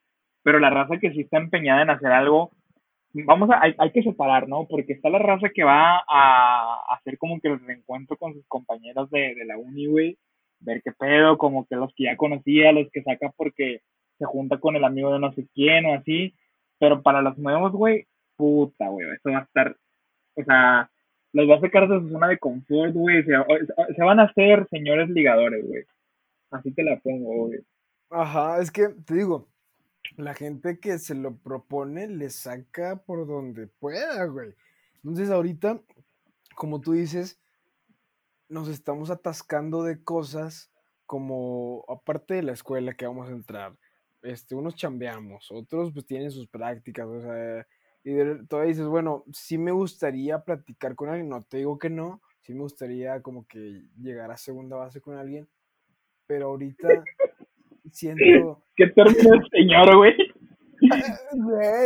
[0.44, 2.52] Pero la raza que sí está empeñada en hacer algo,
[3.14, 4.68] vamos a, hay, hay, que separar, ¿no?
[4.68, 9.10] Porque está la raza que va a, hacer como que el reencuentro con sus compañeros
[9.12, 10.18] de, de la uni, güey,
[10.60, 13.82] ver qué pedo, como que los que ya conocía, los que saca porque
[14.18, 16.36] se junta con el amigo de no sé quién o así,
[16.80, 19.76] pero para los nuevos, güey, puta, güey, eso va a estar,
[20.36, 20.90] o sea,
[21.34, 23.34] los va a sacar de su zona de confort, güey, se,
[23.96, 25.84] se van a hacer señores ligadores, güey,
[26.52, 27.60] así te la pongo, güey.
[28.10, 29.48] Ajá, es que, te digo,
[30.18, 34.54] la gente que se lo propone le saca por donde pueda, güey.
[34.98, 35.82] Entonces ahorita,
[36.56, 37.40] como tú dices,
[38.48, 40.72] nos estamos atascando de cosas
[41.06, 43.78] como, aparte de la escuela que vamos a entrar,
[44.22, 47.68] este, unos chambeamos, otros pues tienen sus prácticas, o sea,
[48.04, 51.90] y de, todavía dices, bueno, sí me gustaría platicar con alguien, no te digo que
[51.90, 55.48] no, sí me gustaría como que llegar a segunda base con alguien,
[56.26, 57.04] pero ahorita
[57.94, 58.64] siento...
[58.76, 60.14] ¿Qué término el señor, güey?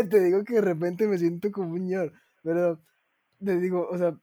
[0.09, 2.79] te digo que de repente me siento como un señor, pero
[3.43, 4.15] te digo, o sea,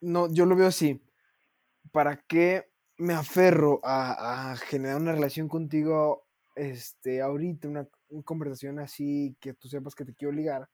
[0.00, 1.00] no, yo lo veo así.
[1.90, 2.66] ¿Para qué
[2.98, 7.86] me aferro a, a generar una relación contigo este, ahorita, una,
[8.24, 10.68] conversación así que tú sepas que te quiero ligar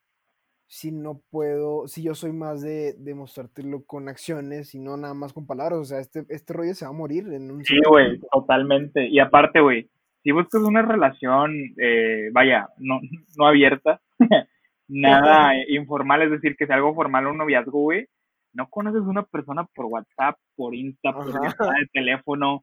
[0.66, 5.32] si no puedo, si yo soy más de demostrártelo con acciones y no nada más
[5.32, 5.78] con palabras.
[5.78, 7.64] O sea, este, este rollo se va a morir en un...
[7.64, 9.08] Sí, güey, totalmente.
[9.08, 9.88] Y aparte, güey,
[10.28, 13.00] si buscas una relación, eh, vaya, no,
[13.38, 13.98] no abierta,
[14.88, 18.06] nada informal, es decir, que sea algo formal un noviazgo, güey,
[18.52, 22.62] no conoces a una persona por WhatsApp, por Insta, por de teléfono.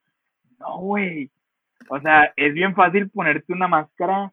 [0.59, 1.31] No, güey.
[1.89, 4.31] O sea, es bien fácil ponerte una máscara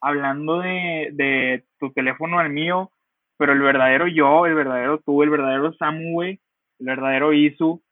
[0.00, 2.90] hablando de, de tu teléfono al mío
[3.36, 6.40] pero el verdadero yo, el verdadero tú, el verdadero Samu, güey,
[6.78, 7.82] el verdadero Isu,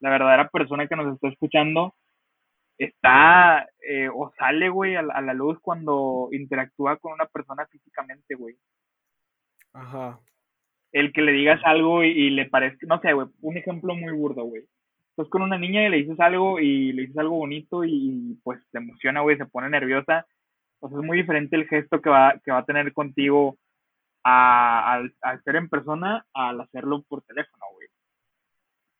[0.00, 1.94] la verdadera persona que nos está escuchando,
[2.84, 8.56] está eh, o sale, güey, a, la luz cuando interactúa con una persona físicamente, güey.
[9.72, 10.20] Ajá.
[10.92, 14.44] El que le digas algo y, le parezca, no sé, güey, un ejemplo muy burdo,
[14.44, 14.64] güey.
[15.10, 18.60] Estás con una niña y le dices algo y le dices algo bonito y, pues
[18.70, 20.26] te emociona, güey, se pone nerviosa.
[20.80, 23.56] O sea, es muy diferente el gesto que va, que va a tener contigo
[24.24, 27.88] a, al, hacer en persona al hacerlo por teléfono, güey.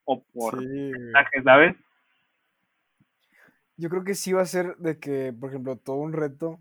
[0.05, 1.77] O por mensajes, ¿sabes?
[3.77, 6.61] Yo creo que sí va a ser de que, por ejemplo, todo un reto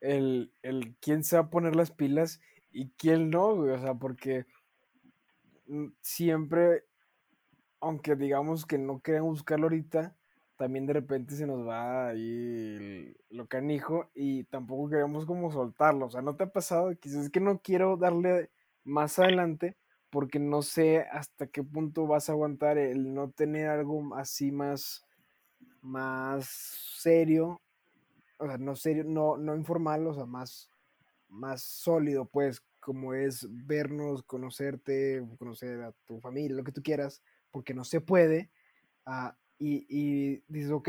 [0.00, 2.40] el, el quién se va a poner las pilas
[2.72, 3.70] y quién no, güey.
[3.72, 4.46] O sea, porque
[5.66, 6.84] mm, siempre,
[7.80, 10.16] aunque digamos que no queremos buscarlo ahorita,
[10.56, 16.06] también de repente se nos va ahí lo canijo y tampoco queremos como soltarlo.
[16.06, 16.94] O sea, ¿no te ha pasado?
[17.00, 18.50] Quizás es que no quiero darle
[18.84, 19.76] más adelante
[20.10, 25.04] porque no sé hasta qué punto vas a aguantar el no tener algo así más,
[25.82, 26.48] más
[26.96, 27.60] serio.
[28.38, 30.70] O sea, no serio, no, no informal, o sea, más,
[31.28, 37.22] más sólido, pues, como es vernos, conocerte, conocer a tu familia, lo que tú quieras,
[37.52, 38.50] porque no se puede.
[39.06, 40.88] Uh, y, dices, ok,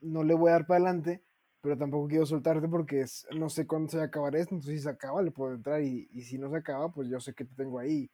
[0.00, 1.22] no le voy a dar para adelante,
[1.60, 3.04] pero tampoco quiero soltarte porque
[3.36, 5.82] no sé cuándo se va a acabar esto, entonces si se acaba le puedo entrar
[5.82, 8.10] y, si no se acaba, pues yo sé que te tengo ahí.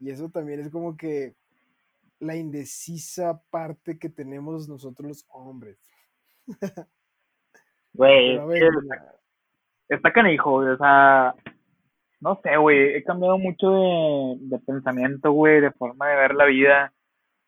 [0.00, 1.36] Y eso también es como que
[2.20, 5.78] la indecisa parte que tenemos nosotros los hombres.
[7.92, 8.38] Güey,
[9.88, 11.34] está, canijo, o sea,
[12.20, 16.44] no sé, güey, he cambiado mucho de, de pensamiento, güey, de forma de ver la
[16.44, 16.92] vida.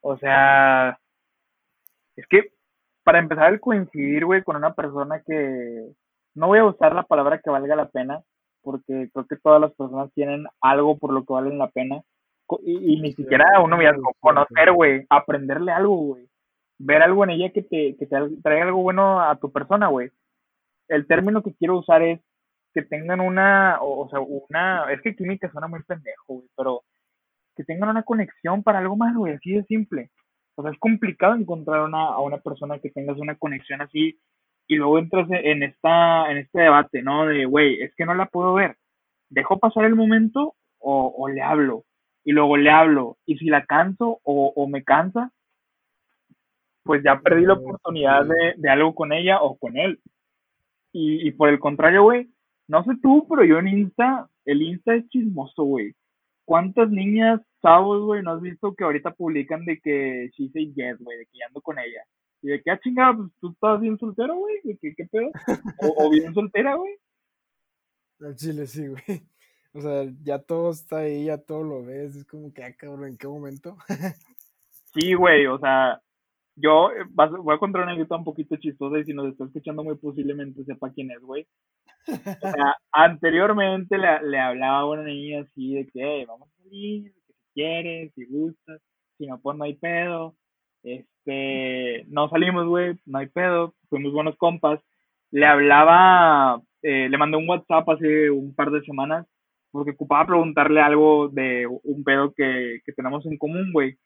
[0.01, 0.99] O sea,
[2.17, 2.53] es que,
[3.05, 5.93] para empezar, el coincidir, güey, con una persona que.
[6.35, 8.23] No voy a usar la palabra que valga la pena,
[8.63, 12.03] porque creo que todas las personas tienen algo por lo que valen la pena.
[12.63, 16.29] Y, ni siquiera uno a conocer, güey, aprenderle algo, güey.
[16.79, 20.11] Ver algo en ella que te, que te traiga algo bueno a tu persona, güey.
[20.89, 22.21] El término que quiero usar es
[22.73, 26.83] que tengan una, o, sea, una, es que química suena muy pendejo, güey, pero
[27.57, 30.11] que tengan una conexión para algo más, güey, así de simple.
[30.55, 34.19] O sea, es complicado encontrar una, a una persona que tengas una conexión así
[34.69, 37.27] y luego entras en, esta, en este debate, ¿no?
[37.27, 38.77] De, güey, es que no la puedo ver.
[39.31, 41.85] ¿Dejo pasar el momento o, le hablo?
[42.29, 43.17] Y luego le hablo.
[43.25, 45.33] Y si la canso o, me cansa,
[46.83, 49.99] pues ya perdí la oportunidad de, algo con ella o con él.
[50.93, 52.29] Y, y por el contrario, güey,
[52.67, 55.95] no sé tú, pero yo en Insta, el Insta es chismoso, güey.
[56.45, 60.99] ¿Cuántas niñas chavos, güey, no has visto que ahorita publican de que she say yes,
[60.99, 62.05] güey, de que ando con ella.
[62.43, 65.31] Y de que, ah, chingada, pues tú estás bien soltero, güey, de que, ¿qué pedo?
[65.97, 66.93] O, bien soltera, güey.
[68.21, 69.23] Al chile, sí, güey.
[69.73, 73.11] O sea, ya todo está ahí, ya todo lo ves, es como que, ah, cabrón,
[73.11, 73.77] ¿en qué momento?
[74.95, 76.01] sí, güey, o sea,
[76.57, 79.85] yo eh, voy a contar una anécdota un poquito chistosa y si nos está escuchando
[79.85, 81.47] muy posiblemente sepa quién es, güey.
[82.07, 82.07] O
[82.53, 87.13] sea, anteriormente le, le hablaba a una niña así de que, vamos a salir,
[87.55, 88.81] quieres, si gustas,
[89.19, 90.35] si no, pues no hay pedo.
[90.83, 94.81] Este, no salimos, güey, no hay pedo, fuimos buenos compas.
[95.31, 99.27] Le hablaba, eh, le mandé un WhatsApp hace un par de semanas
[99.71, 103.97] porque ocupaba preguntarle algo de un pedo que, que tenemos en común, güey.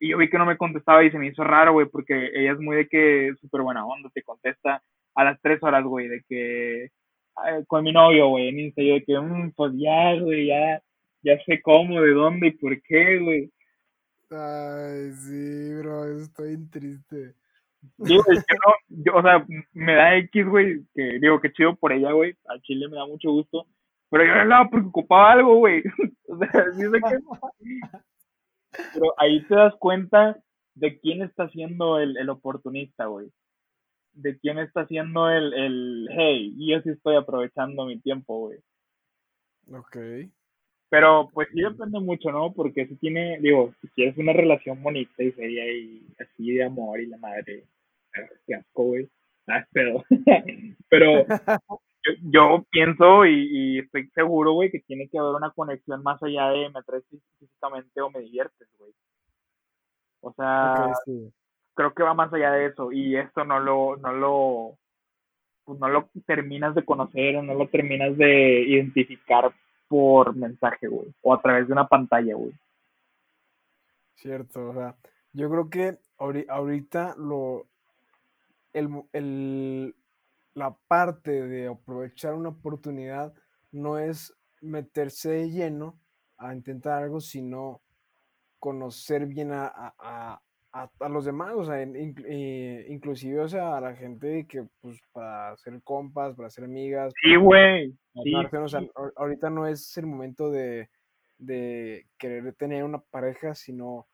[0.00, 2.52] Y yo vi que no me contestaba y se me hizo raro, güey, porque ella
[2.52, 4.82] es muy de que súper buena onda, te contesta
[5.14, 6.90] a las tres horas, güey, de que
[7.66, 10.82] con mi novio, güey, en Insta, yo de que, mmm, pues ya, güey, ya,
[11.22, 13.50] ya sé cómo, de dónde y por qué, güey.
[14.30, 17.34] Ay, sí, bro, estoy triste.
[17.98, 21.92] Digo, yo no, yo, o sea, me da X, güey, que digo que chido por
[21.92, 23.66] ella, güey, a Chile me da mucho gusto,
[24.14, 25.82] pero yo no porque ocupaba algo, güey.
[26.28, 27.18] o sea, sí sé que...
[28.94, 30.40] Pero ahí te das cuenta
[30.76, 33.32] de quién está siendo el, el oportunista, güey.
[34.12, 38.60] De quién está siendo el, el, hey, yo sí estoy aprovechando mi tiempo, güey.
[39.72, 39.96] Ok.
[40.90, 42.52] Pero pues sí depende mucho, ¿no?
[42.52, 47.00] Porque si tiene, digo, si quieres una relación bonita y seria y así de amor
[47.00, 47.64] y la madre,
[48.46, 49.08] qué asco, güey.
[49.48, 50.04] Ah, pero,
[50.88, 51.26] pero
[52.22, 56.70] yo, pienso y, estoy seguro, güey, que tiene que haber una conexión más allá de
[56.70, 57.04] me traes
[57.38, 58.92] físicamente o me diviertes, güey.
[60.20, 60.92] O sea,
[61.74, 64.78] creo que va más allá de eso y esto no lo, no lo,
[65.64, 69.52] pues no lo terminas de conocer o no lo terminas de identificar
[69.88, 72.52] por mensaje, güey, o a través de una pantalla, güey.
[74.14, 74.94] Cierto, o sea,
[75.32, 77.66] yo creo que ahorita lo,
[78.72, 79.94] el,
[80.54, 83.34] la parte de aprovechar una oportunidad
[83.72, 85.98] no es meterse de lleno
[86.38, 87.82] a intentar algo, sino
[88.58, 90.40] conocer bien a,
[91.08, 95.80] los demás, o sea, eh, inclusive, o sea, a la gente que, pues, para hacer
[95.82, 97.12] compas, para hacer amigas.
[97.22, 97.94] Sí, güey.
[99.16, 100.88] ahorita no es el momento de,
[101.38, 104.08] de querer tener una pareja, sino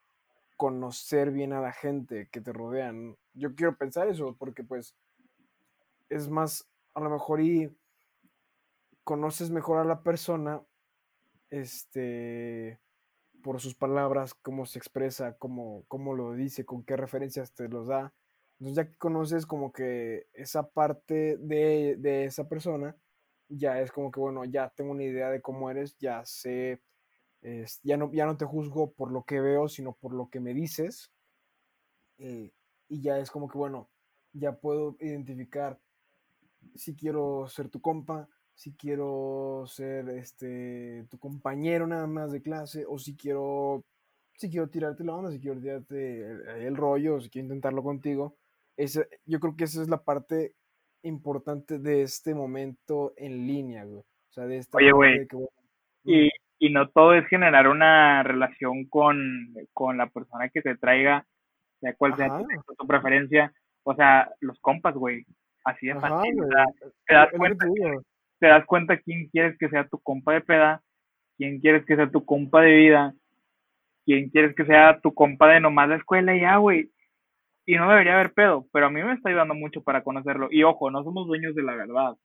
[0.57, 3.15] conocer bien a la gente que te rodean.
[3.33, 4.95] Yo quiero pensar eso, porque pues
[6.11, 7.75] es más, a lo mejor y
[9.03, 10.61] conoces mejor a la persona,
[11.49, 12.79] este,
[13.41, 17.87] por sus palabras, cómo se expresa, cómo, cómo lo dice, con qué referencias te los
[17.87, 18.13] da.
[18.59, 22.95] Entonces ya que conoces como que esa parte de, de esa persona,
[23.47, 26.81] ya es como que, bueno, ya tengo una idea de cómo eres, ya sé,
[27.83, 30.53] ya, no, ya no te juzgo por lo que veo, sino por lo que me
[30.53, 31.11] dices.
[32.17, 32.51] Eh,
[32.87, 33.89] y ya es como que, bueno,
[34.33, 35.79] ya puedo identificar
[36.75, 42.85] si quiero ser tu compa, si quiero ser este tu compañero nada más de clase,
[42.87, 43.83] o si quiero,
[44.33, 48.35] si quiero tirarte la onda, si quiero tirarte el, rollo, o si quiero intentarlo contigo.
[48.77, 50.55] Ese, yo creo que esa es la parte
[51.03, 54.01] importante de este momento en línea, güey.
[54.01, 55.27] O sea, de esta Oye, güey.
[56.03, 59.17] Y, y no todo es generar una relación con,
[59.73, 61.25] con la persona que te traiga,
[61.79, 62.39] sea cual sea
[62.77, 63.51] tu, preferencia.
[63.83, 65.25] O sea, los compas, güey.
[65.63, 66.37] Así es fácil.
[67.05, 67.65] te, das cuenta,
[68.39, 70.81] te das cuenta quién quieres que sea tu compa de peda,
[71.37, 73.13] quién quieres que sea tu compa de vida,
[74.05, 76.89] quién quieres que sea tu compa de nomás la escuela y ya, güey.
[77.65, 80.47] Y no debería haber pedo, pero a mí me está ayudando mucho para conocerlo.
[80.51, 82.15] Y ojo, no somos dueños de la verdad.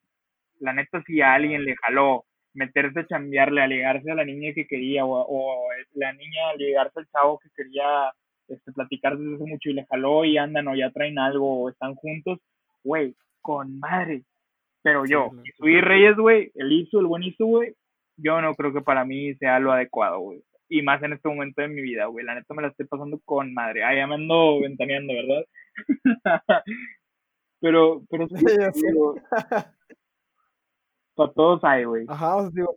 [0.61, 2.24] La neta, si a alguien le jaló
[2.55, 6.57] meterse a chambearle, a ligarse a la niña que quería, o, o la niña a
[6.57, 8.11] ligarse al chavo que quería
[8.49, 11.68] este, platicar desde hace mucho y le jaló y andan o ya traen algo o
[11.68, 12.39] están juntos,
[12.87, 14.22] güey, con madre.
[14.82, 15.30] Pero yo,
[15.61, 17.74] sí, Reyes, güey, el hizo, el buen hizo, güey,
[18.16, 20.43] yo no creo que para mí sea lo adecuado, güey.
[20.68, 22.24] Y más en este momento de mi vida, güey.
[22.24, 23.84] La neta me la estoy pasando con madre.
[23.84, 25.45] Ah, ya me ando ventaneando, ¿verdad?
[27.61, 28.45] pero, pero sí,
[31.14, 32.05] para todos hay, güey.
[32.09, 32.76] Ajá, o sea, digo,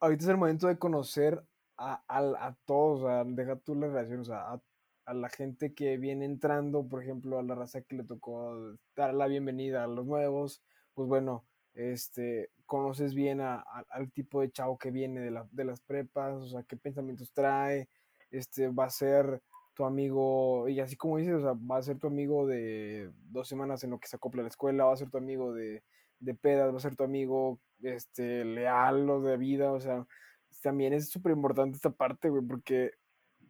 [0.00, 1.42] ahorita es el momento de conocer
[1.76, 4.60] a, a, a todos, o sea, deja tú la relación, o sea, a
[5.06, 9.14] a la gente que viene entrando, por ejemplo, a la raza que le tocó dar
[9.14, 10.62] la bienvenida a los nuevos,
[10.94, 11.44] pues bueno,
[11.74, 16.48] este, conoces bien al tipo de chavo que viene de, la, de, las prepas, o
[16.48, 17.88] sea, qué pensamientos trae,
[18.30, 19.42] este, va a ser
[19.74, 23.48] tu amigo, y así como dices, o sea, va a ser tu amigo de dos
[23.48, 25.82] semanas en lo que se acopla a la escuela, va a ser tu amigo de,
[26.20, 30.06] de pedas, va a ser tu amigo, este, leal o de vida, o sea,
[30.62, 32.92] también es súper importante esta parte, güey, porque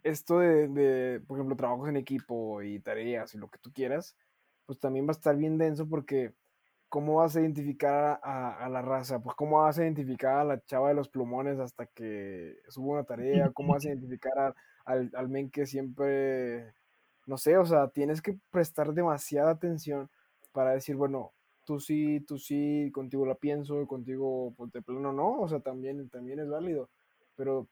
[0.05, 4.17] esto de, por ejemplo, trabajos en equipo y tareas y lo que tú quieras,
[4.67, 6.35] pues también va a estar bien denso porque
[6.89, 9.21] ¿cómo vas a identificar a, la raza?
[9.21, 13.05] Pues ¿cómo vas a identificar a la chava de los plumones hasta que subo una
[13.05, 13.51] tarea?
[13.53, 16.73] ¿Cómo vas a identificar al, al men que siempre,
[17.27, 20.11] no sé, o sea, tienes que prestar demasiada atención
[20.53, 21.33] para decir, bueno,
[21.65, 26.09] tú sí, tú sí, contigo la pienso, contigo pues de plano no, o sea, también,
[26.11, 26.91] también es válido,
[27.37, 27.67] pero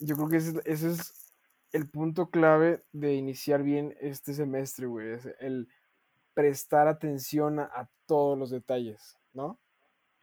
[0.00, 1.27] yo creo que ese, ese es
[1.72, 5.68] el punto clave de iniciar bien este semestre, güey, es el
[6.34, 9.58] prestar atención a, todos los detalles, ¿no?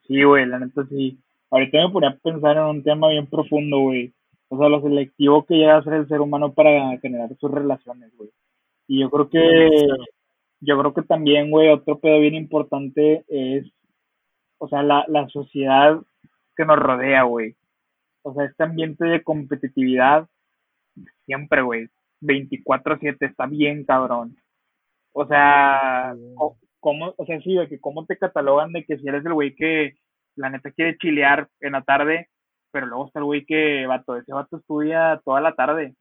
[0.07, 1.19] Sí, güey, la neta sí.
[1.51, 4.11] Ahorita me ponía a pensar en un tema bien profundo, güey.
[4.47, 8.11] O sea, lo selectivo que llega a ser el ser humano para generar sus relaciones,
[8.17, 8.31] güey.
[8.87, 9.69] Y yo creo que,
[10.61, 13.71] yo creo que también, güey, otro pedo bien importante es,
[14.57, 16.01] o sea, la, la sociedad
[16.55, 17.55] que nos rodea, güey.
[18.23, 20.27] O sea, este ambiente de competitividad
[21.25, 21.87] siempre, güey.
[22.21, 24.35] 24-7 está bien, cabrón.
[25.13, 26.13] O sea,
[26.79, 29.55] ¿cómo, o sea, sí, de que cómo te catalogan de que si eres el güey
[29.55, 29.95] que
[30.35, 32.29] la neta quiere chilear en la tarde,
[32.71, 35.95] pero luego está el güey que, vato, ese vato estudia toda la tarde.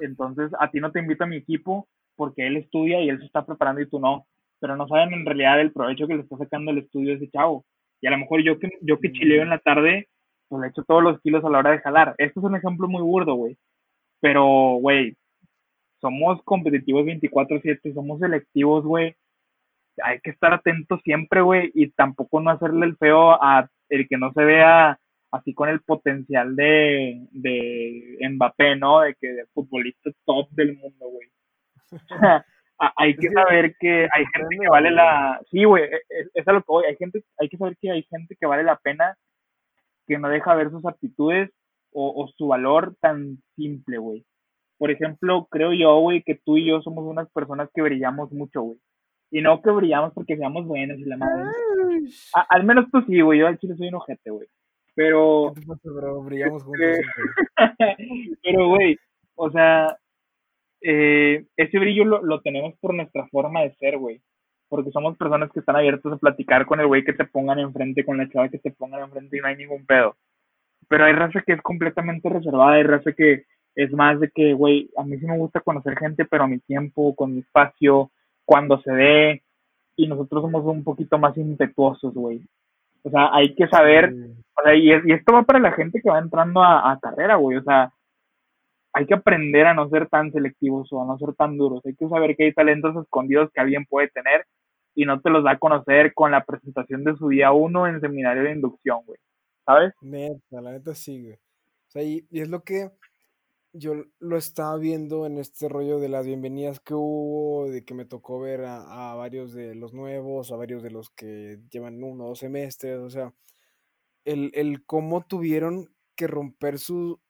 [0.00, 3.26] Entonces, a ti no te invito a mi equipo porque él estudia y él se
[3.26, 4.26] está preparando y tú no.
[4.60, 7.30] Pero no saben en realidad el provecho que le está sacando el estudio a ese
[7.30, 7.64] chavo.
[8.00, 10.08] Y a lo mejor yo que, yo que chileo en la tarde,
[10.48, 12.14] pues le echo todos los kilos a la hora de jalar.
[12.18, 13.56] Esto es un ejemplo muy burdo, güey.
[14.22, 15.16] Pero, güey,
[16.00, 19.16] somos competitivos 24-7, somos selectivos, güey.
[20.02, 24.16] hay que estar atento siempre, güey, y tampoco no hacerle el feo a el que
[24.16, 24.98] no se vea
[25.32, 29.00] así con el potencial de, de Mbappé, ¿no?
[29.00, 31.28] De que de futbolista top del mundo, güey.
[32.96, 35.40] hay que saber que hay gente que vale la...
[35.50, 36.84] Sí, güey, e, e, es, a lo que voy.
[36.84, 39.16] Hay, gente, hay que saber que hay gente que vale la pena
[40.06, 41.50] que no deja ver sus aptitudes
[41.92, 44.24] o, su valor tan simple, güey.
[44.78, 48.62] Por ejemplo, creo yo, güey, que tú y yo somos unas personas que brillamos mucho,
[48.62, 48.78] güey.
[49.30, 51.50] Y no que brillamos porque seamos buenos y la madre.
[52.48, 53.40] al menos tú sí, güey.
[53.40, 54.46] Yo al chile soy un ojete, güey.
[54.94, 55.54] Pero.
[56.24, 56.98] Brillamos juntos.
[58.42, 58.98] pero, güey,
[59.36, 59.96] o sea,
[60.82, 64.20] eh, ese brillo lo, lo, tenemos por nuestra forma de ser, güey.
[64.68, 68.04] Porque somos personas que están abiertas a platicar con el güey que te pongan enfrente,
[68.04, 70.16] con la chava que te pongan enfrente y no hay ningún pedo.
[70.88, 74.90] Pero hay raza que es completamente reservada, hay raza que es más de que, güey,
[74.96, 78.10] a mí sí me gusta conocer gente, pero a mi tiempo, con mi espacio,
[78.44, 79.42] cuando se dé,
[79.96, 82.40] y nosotros somos un poquito más impetuosos, güey.
[83.02, 84.14] O sea, hay que saber,
[84.56, 87.36] o sea, y, y, esto va para la gente que va entrando a, a carrera,
[87.36, 87.92] güey, o sea,
[88.92, 91.80] hay que aprender a no ser tan selectivos o a no ser tan duros.
[91.86, 94.44] Hay que saber que hay talentos escondidos que alguien puede tener
[94.94, 98.00] y no te los da a conocer con la presentación de su día uno en
[98.00, 99.18] seminario de inducción, güey.
[99.66, 99.92] ¿Sabes?
[100.00, 101.34] Neta, la neta sí, güey.
[101.34, 102.90] O sea, y, es lo que
[103.72, 108.04] yo lo estaba viendo en este rollo de las bienvenidas que hubo, de que me
[108.04, 112.24] tocó ver a, a varios de los nuevos, a varios de los que llevan uno
[112.24, 113.34] o dos semestres, o sea,
[114.24, 117.20] el, el cómo tuvieron que romper su,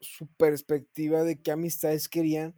[0.00, 2.54] su perspectiva de qué amistades querían,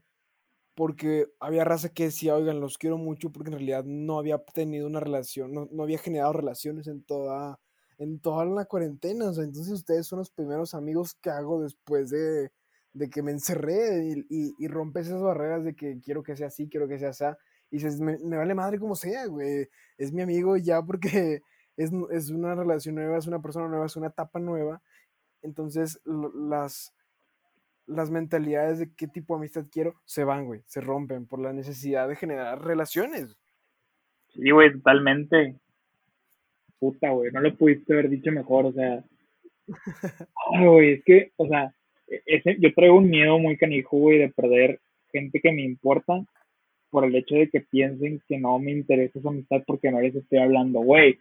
[0.74, 4.86] porque había raza que decía, oigan, los quiero mucho, porque en realidad no había tenido
[4.86, 7.60] una relación, no, no había generado relaciones en toda,
[8.00, 12.08] en toda la cuarentena, o sea, entonces ustedes son los primeros amigos que hago después
[12.08, 12.50] de,
[12.94, 16.46] de que me encerré y, y, y, rompes esas barreras de que quiero que sea
[16.46, 17.24] así, quiero que sea así,
[17.70, 21.42] y dices, me, vale madre como sea, güey, es mi amigo ya porque
[21.76, 24.80] es, es una relación nueva, es una persona nueva, es una etapa nueva,
[25.42, 26.94] entonces las
[27.86, 31.52] las mentalidades de qué tipo de amistad quiero se van, güey, se rompen por la
[31.52, 33.36] necesidad de generar relaciones.
[34.28, 35.58] Sí, güey, totalmente.
[36.80, 39.04] Puta, güey, no lo pudiste haber dicho mejor, o sea.
[40.60, 41.72] güey, es que, o sea,
[42.08, 44.80] e-, ese, yo traigo un miedo muy canijo, güey, de perder
[45.12, 46.24] gente que me importa
[46.90, 50.14] por el hecho de que piensen que no me interesa esa amistad porque no les
[50.14, 51.18] estoy hablando, güey.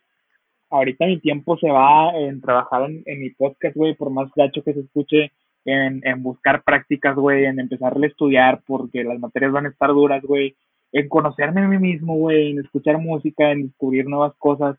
[0.71, 4.63] Ahorita mi tiempo se va en trabajar en, en mi podcast, güey, por más gacho
[4.63, 5.31] que se escuche,
[5.65, 9.89] en, en buscar prácticas, güey, en empezarle a estudiar porque las materias van a estar
[9.89, 10.55] duras, güey,
[10.91, 14.77] en conocerme a mí mismo, güey, en escuchar música, en descubrir nuevas cosas.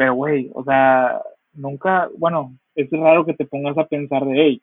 [0.00, 1.20] Pero, güey, o sea,
[1.52, 4.62] nunca, bueno, es raro que te pongas a pensar de, hey,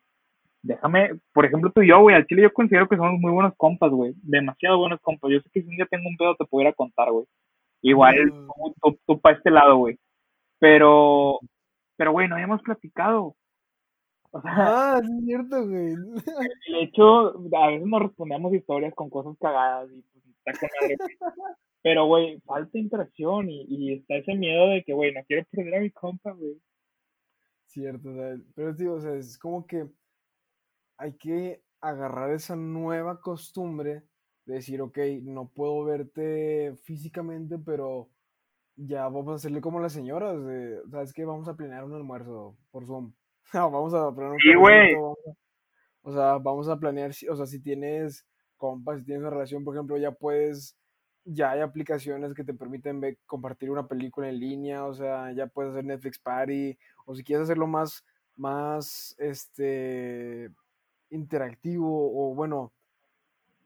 [0.62, 3.54] déjame, por ejemplo, tú y yo, güey, al chile yo considero que somos muy buenos
[3.56, 5.30] compas, güey, demasiado buenos compas.
[5.30, 7.24] Yo sé que si un día tengo un pedo te pudiera contar, güey.
[7.82, 8.48] Igual mm.
[8.82, 9.96] tú, tú para este lado, güey.
[10.58, 11.38] Pero,
[11.96, 13.36] pero, güey, no habíamos platicado.
[14.32, 15.94] ah, es cierto, güey.
[15.94, 20.88] De hecho, a veces nos respondemos historias con cosas cagadas y pues está con
[21.88, 25.76] Pero, güey, falta interacción y, y está ese miedo de que, güey, no quiero perder
[25.76, 26.60] a mi compa, güey.
[27.64, 28.10] Cierto,
[28.54, 29.88] pero digo, o sea, es como que
[30.98, 34.02] hay que agarrar esa nueva costumbre
[34.44, 38.10] de decir, ok, no puedo verte físicamente, pero
[38.76, 41.24] ya vamos a hacerle como las señoras, de, ¿sabes qué?
[41.24, 43.14] Vamos a planear un almuerzo por Zoom.
[43.54, 44.94] vamos a planear un sí, güey.
[46.02, 48.26] O sea, vamos a planear, o sea, si tienes
[48.58, 50.76] compas, si tienes una relación, por ejemplo, ya puedes,
[51.30, 55.46] ya hay aplicaciones que te permiten ver, compartir una película en línea, o sea, ya
[55.46, 58.04] puedes hacer Netflix Party, o si quieres hacerlo más,
[58.36, 60.50] más, este,
[61.10, 62.72] interactivo, o bueno,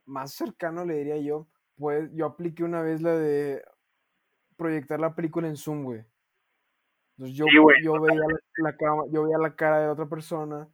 [0.05, 1.47] más cercano, le diría yo,
[1.77, 3.63] pues yo apliqué una vez la de
[4.57, 6.03] proyectar la película en Zoom, güey.
[7.17, 7.45] Entonces yo,
[7.83, 8.19] yo, veía
[8.57, 10.67] la, cara, yo veía la cara de otra persona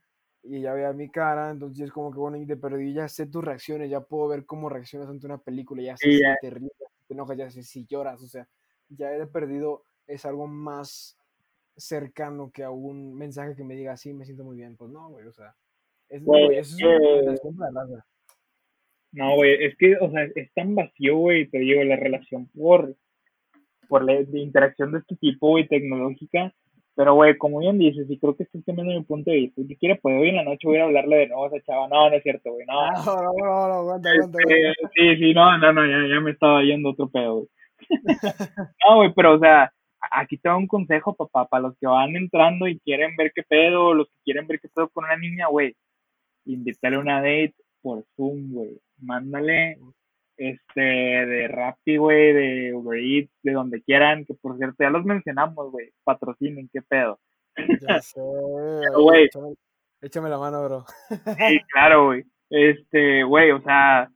[0.44, 3.28] y ella veía mi cara, entonces es como que bueno, y de perdí ya sé
[3.28, 6.72] tus reacciones, ya puedo ver cómo reaccionas ante una película, ya sé si te ríes,
[7.08, 8.48] te enojas, ya sé si lloras, o sea,
[8.90, 11.18] ya he perdido es algo más
[11.76, 15.10] cercano que a un mensaje que me diga, sí, me siento muy bien, pues no,
[15.10, 15.56] güey, o sea,
[16.10, 17.70] es, güey, eso es una
[19.12, 22.96] No, güey, es que, o sea, es tan vacío, güey, te digo, la relación por
[23.90, 26.54] por la interacción de este tipo, y tecnológica.
[27.00, 29.78] Pero, güey, como bien dices, y creo que estoy teniendo mi punto de vista, si
[29.78, 31.88] quiere, pues hoy en la noche voy a hablarle de nuevo a esa chava.
[31.88, 32.92] No, no es cierto, güey, no.
[32.92, 36.32] No, no, no, no, aguanta, aguanta, este, Sí, sí, no, no, no, ya, ya me
[36.32, 37.48] estaba yendo otro pedo, güey.
[38.86, 39.72] no, güey, pero, o sea,
[40.12, 43.94] aquí tengo un consejo, papá, para los que van entrando y quieren ver qué pedo,
[43.94, 45.74] los que quieren ver qué pedo con una niña, güey.
[46.48, 48.78] Invítale una date por Zoom, güey.
[48.98, 49.78] Mándale
[50.40, 55.04] este, de Rappi, güey, de Uber Eats, de donde quieran, que por cierto ya los
[55.04, 57.20] mencionamos, güey, patrocinen, qué pedo.
[57.58, 57.58] Ya
[58.02, 58.22] sé,
[58.96, 59.26] güey.
[59.26, 59.56] échame,
[60.02, 60.86] échame la mano, bro.
[61.10, 62.24] Sí, claro, güey.
[62.50, 64.10] Este, güey, o sea,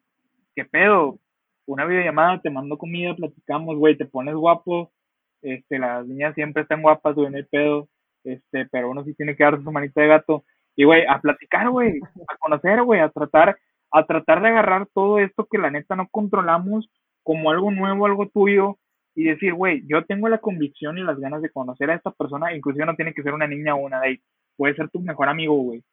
[0.55, 1.19] qué pedo.
[1.65, 4.93] Una videollamada, te mando comida, platicamos, güey, te pones guapo.
[5.41, 7.89] Este, las niñas siempre están guapas, güey, no hay pedo.
[8.23, 10.45] Este, pero uno sí tiene que dar su manita de gato.
[10.73, 11.99] Y, güey, a platicar, güey,
[12.29, 13.57] a conocer, güey, a tratar,
[13.93, 16.89] a tratar de agarrar todo esto que la neta no controlamos
[17.23, 18.77] como algo nuevo, algo tuyo,
[19.15, 22.53] y decir, güey, yo tengo la convicción y las ganas de conocer a esta persona,
[22.55, 24.21] inclusive no tiene que ser una niña o una date,
[24.57, 25.83] puede ser tu mejor amigo, güey.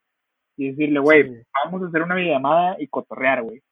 [0.57, 1.43] Y decirle, güey, Sí.
[1.65, 3.63] vamos a hacer una videollamada y cotorrear, güey.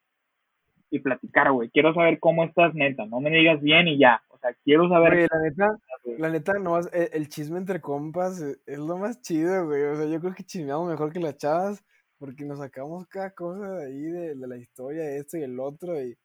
[0.90, 1.68] Y platicar, güey.
[1.70, 3.04] Quiero saber cómo estás, neta.
[3.06, 4.22] No me digas bien y ya.
[4.30, 5.28] O sea, quiero saber.
[5.30, 5.78] La neta,
[6.18, 9.82] la neta, nomás, el, el chisme entre compas eh, es lo más chido, güey.
[9.82, 11.84] O sea, yo creo que chismeamos mejor que las chavas,
[12.18, 16.00] porque nos sacamos cada cosa de ahí, de, la historia, de esto y el otro,
[16.02, 16.16] y,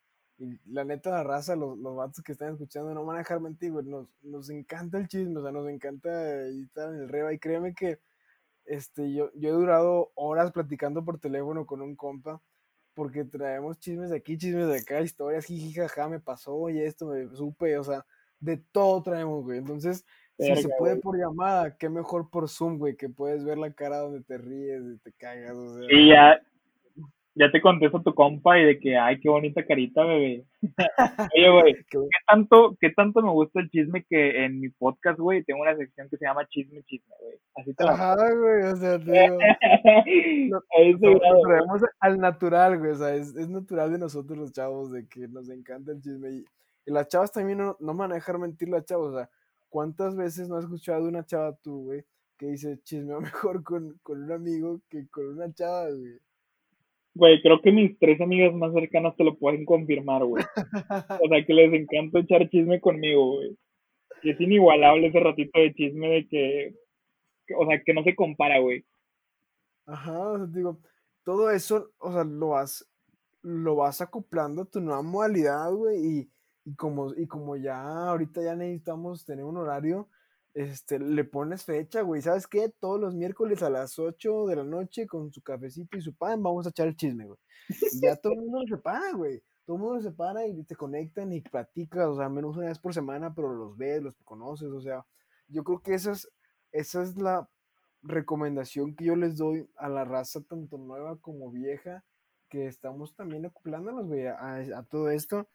[0.66, 3.72] la neta, la raza, los, los vatos que están escuchando, no van a dejar mentir,
[3.72, 3.86] güey.
[3.86, 7.74] Nos, nos encanta el chisme, o sea, nos encanta estar en el reba, y créeme
[7.74, 8.00] que
[8.66, 12.41] este, yo, yo he durado horas platicando por teléfono con un compa,
[12.94, 17.08] porque traemos chismes de aquí, chismes de acá, historias, jiji, jaja, me pasó y esto,
[17.08, 18.06] me supe, o sea,
[18.39, 19.60] de todo traemos, güey.
[19.60, 20.06] Entonces,
[20.38, 21.01] si se puede güey.
[21.01, 24.84] por llamada, qué mejor por Zoom, güey, que pudes ver la cara donde te ríes
[24.95, 25.88] y te cagas, o sea.
[25.91, 26.41] Y ya,
[27.36, 30.45] ya te contesto tu compa y de que, ay, qué bonita carita, bebé.
[31.36, 35.19] Oye, güey, qué- ¿qué tanto, ¿qué tanto me gusta el chisme que en mi podcast,
[35.19, 37.38] güey, tengo una sección que se llama Chisme Chisme, güey?
[37.55, 38.97] Así te la Ajá, güey, o sea,
[40.99, 41.19] güey.
[41.43, 45.27] traemos al natural, güey, o sea, es, es natural de nosotros los chavos, de que
[45.27, 46.29] nos encanta el chisme.
[46.31, 46.45] Y,
[46.86, 49.29] y las chavas también no, no dejar mentir las chavas, o sea,
[49.74, 52.03] ¿cuántas veces no has escuchado una chava tú, güey,
[52.38, 56.19] que dice chismeo mejor con, con un amigo que con una chava, güey?
[57.15, 60.43] Güey, creo que mis tres amigas más cercanas te lo pueden confirmar, güey.
[61.21, 63.57] O sea, que les encanta echar chisme conmigo, güey.
[64.21, 66.76] Y es inigualable ese ratito de chisme de que,
[67.47, 68.86] que- o sea, que no se compara, güey.
[69.88, 70.80] Ajá, o sea, digo,
[71.24, 72.88] todo eso, o sea, lo vas,
[73.41, 76.30] lo vas acoplando a tu nueva modalidad, güey, y,
[76.66, 80.09] y como, y como ya ahorita ya necesitamos tener un horario,
[80.53, 82.70] este, le pones fecha, güey, ¿sabes qué?
[82.80, 86.43] Todos los miércoles a las 8 de la noche con su cafecito y su pan
[86.43, 87.39] vamos a echar el chisme, güey.
[87.91, 89.41] Y ya todo el mundo se para, güey.
[89.66, 92.80] Todo el mundo se para y te conectan y platicas, o sea, menos una vez
[92.80, 95.05] por semana, pero los ves, los conoces, o sea,
[95.47, 96.30] yo creo que esa es,
[96.72, 97.49] esa es la
[98.01, 102.03] recomendación que yo les doy a la raza, tanto nueva como vieja,
[102.49, 105.47] que estamos también acoplándonos, güey, a, a todo esto.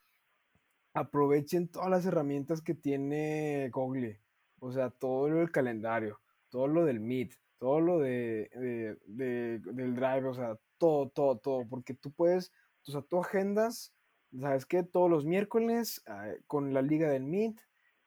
[0.95, 4.21] Aprovechen todas las herramientas que tiene Google,
[4.59, 9.59] o sea, todo lo del calendario, todo lo del Meet, todo lo de, de- de-
[9.73, 12.53] del Drive, o sea, todo, todo, todo, porque tú puedes,
[12.87, 13.93] o sea, tú agendas,
[14.41, 14.83] ¿sabes qué?
[14.83, 17.61] Todos los miércoles ah, con la liga del Meet,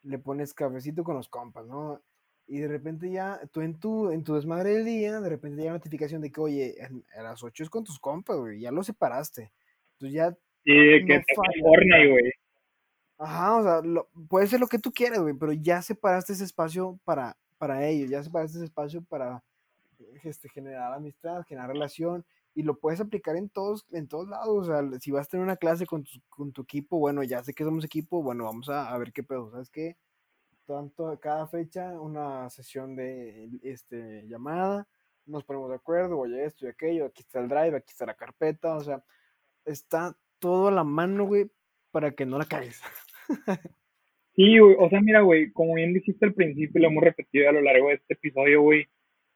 [0.04, 2.02] le pones cafecito con los compas, ¿no?
[2.48, 5.74] Y de repente ya, tú en tu, en tu desmadre del día, de repente llega
[5.74, 8.88] notificación de que, oye, en- a las 8 es con tus compas, güey, ya los
[8.88, 9.54] separaste.
[9.94, 12.32] Entonces ya, de que falla, Fortnite, güey.
[13.22, 16.44] Ajá, o sea, lo- puede ser lo que tú quieras, güey, pero ya separaste ese
[16.46, 19.44] espacio para, para ellos, ya separaste ese espacio para
[20.24, 24.66] este, generar amistad, generar relación, y lo puedes aplicar en todos, en todos lados, o
[24.66, 27.54] sea, si vas a tener una clase con tu, con tu equipo, bueno, ya sé
[27.54, 29.98] que somos equipo, bueno, vamos a, a ver qué pedo, ¿sabes qué?
[30.66, 34.88] tanto cada fecha una sesión de este, llamada,
[35.26, 38.16] nos ponemos de acuerdo, oye esto y aquello, aquí está el drive, aquí está la
[38.16, 39.04] carpeta, o sea,
[39.66, 41.52] está todo a la mano, güey,
[41.92, 42.82] para que no la cagues.
[44.36, 47.50] Sí, güey, o sea, mira, güey, como bien dijiste al principio, y lo hemos repetido
[47.50, 48.86] a lo largo de este episodio, güey,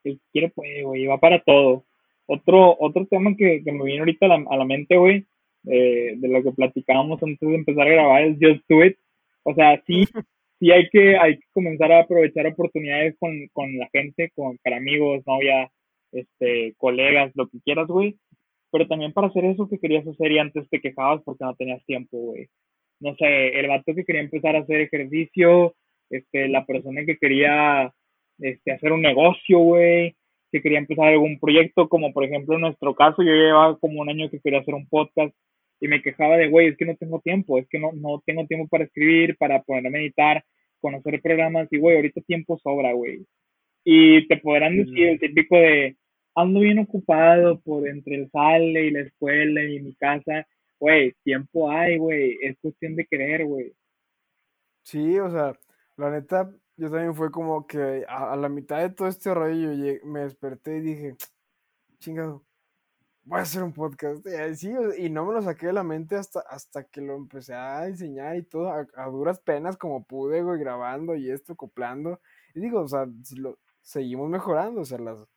[0.03, 1.85] el que quiere puede, güey, va para todo.
[2.27, 5.25] Otro, otro tema que, que me viene ahorita a la, a la mente, güey,
[5.67, 8.97] eh, de lo que platicábamos antes de empezar a grabar es Just Do It.
[9.43, 10.05] O sea, sí,
[10.59, 14.77] sí hay que, hay que comenzar a aprovechar oportunidades con, con la gente, con, para
[14.77, 15.71] amigos, novia,
[16.13, 18.17] este, colegas, lo que quieras, güey.
[18.71, 21.85] Pero también para hacer eso que querías hacer y antes te quejabas porque no tenías
[21.85, 22.49] tiempo, güey
[22.99, 25.75] no sé, el vato que quería empezar a hacer ejercicio,
[26.09, 27.91] este, la persona que quería
[28.39, 30.15] este, hacer un negocio, güey,
[30.51, 34.09] que quería empezar algún proyecto, como por ejemplo en nuestro caso, yo llevaba como un
[34.09, 35.33] año que quería hacer un podcast
[35.79, 38.45] y me quejaba de, güey, es que no tengo tiempo, es que no, no tengo
[38.47, 40.43] tiempo para escribir, para ponerme a meditar,
[40.79, 43.25] conocer programas y, güey, ahorita tiempo sobra, güey.
[43.83, 45.95] Y te podrán decir el típico de,
[46.35, 50.47] ando bien ocupado por entre el sale y la escuela y mi casa,
[50.85, 53.75] güey, tiempo hay, güey, es cuestión de querer, güey.
[54.83, 55.57] Sí, o sea,
[55.97, 59.93] la neta, yo también fue como que a, la mitad de todo este rollo yo
[60.05, 61.15] me desperté y dije,
[61.97, 62.45] chingado,
[63.23, 64.23] voy a hacer un podcast.
[64.27, 67.55] Y, sí, y no me lo saqué de la mente hasta, hasta que lo empecé
[67.55, 72.21] a enseñar y todo, a, duras penas como pude, güey, grabando y esto, coplando.
[72.53, 73.07] Y digo, o sea,
[73.37, 75.27] lo, seguimos mejorando, o sea, las,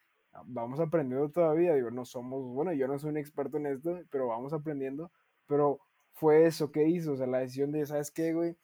[0.44, 4.26] vamos aprendiendo todavía, digo, no somos, bueno, yo no soy un experto en esto, pero
[4.26, 5.10] vamos aprendiendo,
[5.48, 5.80] pero
[6.12, 8.54] fue eso que hizo, o sea, la decisión de, ¿sabes qué, güey?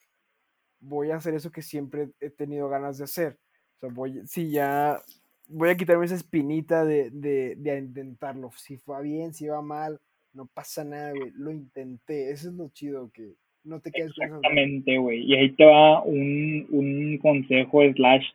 [0.80, 3.38] Voy a hacer eso que siempre he tenido ganas de hacer.
[3.76, 5.00] O sea, voy, si ya
[5.48, 8.50] voy a quitarme esa espinita de, de, intentarlo.
[8.56, 9.98] Si fue bien, si va mal,
[10.32, 11.30] no pasa nada, güey.
[11.36, 12.30] Lo intenté.
[12.30, 13.32] Eso es lo chido, que
[13.62, 15.22] no te quedes con Exactamente, güey.
[15.22, 18.26] Y ahí te va un, un consejo slash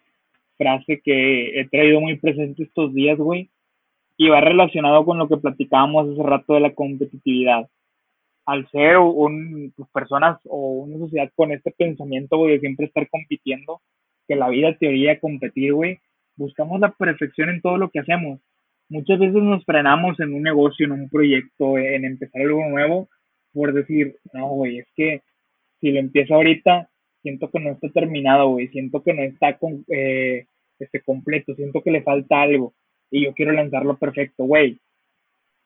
[0.57, 3.49] frase que he traído muy presente estos días, güey.
[4.17, 7.69] Y va relacionado con lo que platicábamos hace rato de la competitividad.
[8.49, 13.81] Al ser un, pues, personas o una sociedad con este pensamiento, de siempre estar compitiendo,
[14.27, 15.99] que la vida teoría competir, güey,
[16.35, 18.39] buscamos la perfección en todo lo que hacemos.
[18.89, 23.07] Muchas veces nos frenamos en un negocio, en un proyecto, en empezar algo nuevo,
[23.53, 25.21] por decir, no, güey, es que
[25.79, 26.89] si lo empiezo ahorita,
[27.21, 30.45] siento que no está terminado, güey, siento que no está con, eh,
[30.79, 32.73] este, completo, siento que le falta algo
[33.11, 34.79] y yo quiero lanzarlo perfecto, güey.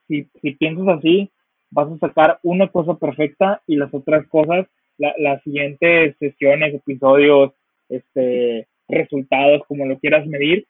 [0.08, 1.32] Si, si piensas así,
[1.74, 4.68] vas a sacar una cosa perfecta y las otras cosas,
[4.98, 7.52] la, las siguientes sesiones, episodios,
[7.90, 10.68] este, resultados, como lo quieras medir,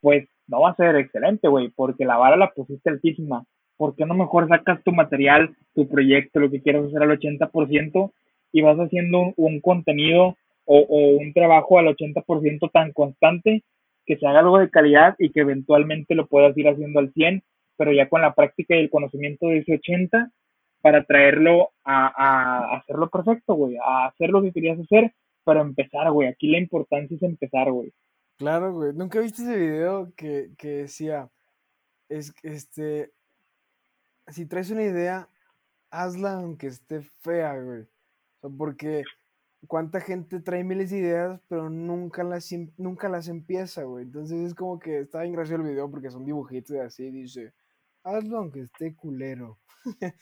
[0.00, 3.44] pues no va a ser excelente, güey, porque la vara la pusiste altísima.
[3.76, 8.12] ¿Por qué no mejor sacas tu material, tu proyecto, lo que quieras hacer al 80%
[8.52, 13.62] y vas haciendo un, contenido o, un trabajo al 80% tan constante
[14.06, 17.42] que se haga algo de calidad y que eventualmente lo puedas ir haciendo al 100,
[17.78, 20.30] pero ya con la práctica y el conocimiento de ese 80
[20.82, 25.14] para traerlo a, a hacerlo perfecto, güey, a hacer lo que querías hacer
[25.44, 26.28] para empezar, güey.
[26.28, 27.90] Aquí la importancia es empezar, güey.
[28.38, 28.92] Claro, güey.
[28.92, 31.30] ¿Nunca viste ese video que, decía,
[32.08, 33.12] es, este,
[34.28, 35.28] si traes una idea,
[35.90, 37.80] hazla aunque esté fea, güey.
[37.80, 39.04] O sea, porque
[39.66, 44.04] cuánta gente trae miles de ideas, pero nunca las, em, nunca las empieza, güey.
[44.04, 47.52] Entonces es como que está bien gracioso el video porque son dibujitos y así, dice,
[48.04, 49.58] hazlo aunque esté culero.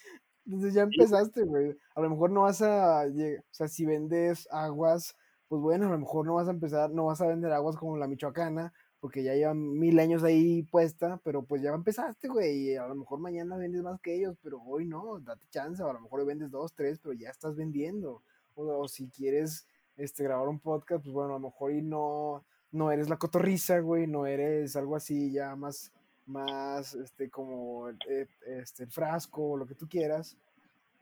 [0.46, 1.76] Entonces ya empezaste, güey.
[1.94, 5.16] A lo mejor no vas a llegar, o sea, si vendes aguas,
[5.48, 7.96] pues bueno, a lo mejor no vas a empezar, no vas a vender aguas como
[7.96, 12.76] la michoacana, porque ya llevan mil años ahí puesta, pero pues ya empezaste, güey, y
[12.76, 15.92] a lo mejor mañana vendes más que ellos, pero hoy no, date chance, o a
[15.92, 18.22] lo mejor hoy vendes dos, tres, pero ya estás vendiendo.
[18.54, 19.66] O, si quieres
[19.96, 23.80] este, grabar un podcast, pues bueno, a lo mejor y no, no eres la cotorriza,
[23.80, 25.92] güey, no eres algo así ya más
[26.26, 30.36] más este, como eh, este, el frasco o lo que tú quieras.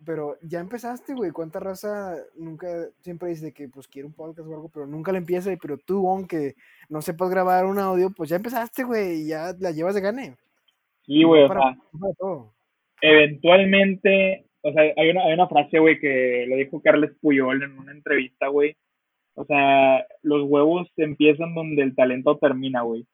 [0.05, 1.31] Pero ya empezaste, güey.
[1.31, 2.69] ¿Cuánta raza nunca
[3.01, 5.51] siempre dice que pues quiere un podcast o algo, pero nunca le empieza?
[5.61, 6.57] Pero tú, aunque
[6.89, 10.37] no sepas grabar un audio, pues ya empezaste, güey, y ya la llevas de gane.
[11.07, 11.77] Sí, güey, o sea,
[13.01, 17.79] eventualmente, o sea, hay una, hay una frase, güey, que lo dijo Carles Puyol en
[17.79, 18.77] una entrevista, güey.
[19.35, 23.07] O sea, los huevos empiezan donde el talento termina, güey.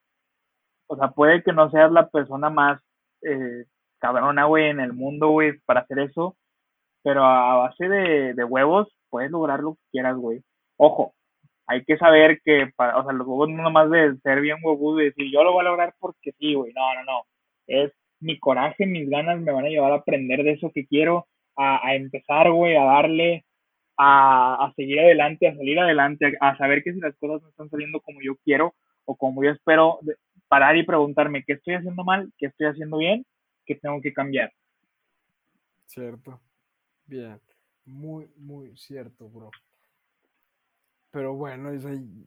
[0.91, 2.81] O sea, puede que no seas la persona más
[3.23, 3.65] eh,
[4.01, 6.37] cabrona, güey, en el mundo, güey, para hacer eso,
[7.05, 10.43] pero a base de, de huevos puedes lograr lo que quieras, güey.
[10.77, 11.15] Ojo,
[11.69, 15.01] hay que saber que, para, o sea, los huevos no nomás de ser bien huevudo
[15.01, 16.73] y decir, yo lo voy a lograr porque sí, güey.
[16.73, 17.23] No, no, no.
[17.69, 21.29] Es mi coraje, mis ganas me van a llevar a aprender de eso que quiero,
[21.57, 23.45] a, a empezar, güey, a darle,
[23.97, 27.49] a, a, seguir adelante, a salir adelante, a, a, saber que si las cosas no
[27.51, 28.75] están saliendo como yo quiero
[29.05, 30.01] o como yo espero,
[30.51, 33.25] parar y preguntarme qué estoy haciendo mal, qué estoy haciendo bien,
[33.65, 34.53] qué tengo que cambiar.
[35.87, 36.41] Cierto.
[37.07, 37.41] Bien.
[37.85, 39.53] Muy, muy cierto, bro.
[41.13, 41.71] Pero bueno,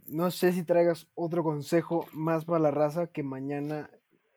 [0.07, 3.89] no sé si traigas otro consejo más para la raza que mañana,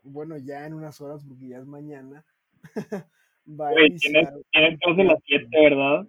[0.02, 2.24] bueno, ya en unas horas, porque ya es mañana.
[3.46, 6.08] va tienes, tienes clase a las 7, ¿verdad?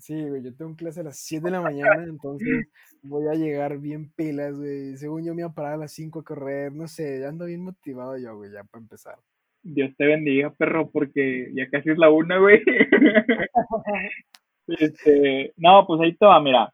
[0.00, 2.66] Sí, güey, yo tengo clase a las 7 de la mañana, entonces
[3.02, 4.96] voy a llegar bien pilas, güey.
[4.96, 7.62] Según yo me iba a parar a las 5 a correr, no sé, ando bien
[7.62, 9.16] motivado yo, güey, ya para empezar.
[9.62, 12.62] Dios te bendiga, perro, porque ya casi es la una, güey.
[14.66, 16.72] este, no, pues ahí te va, mira.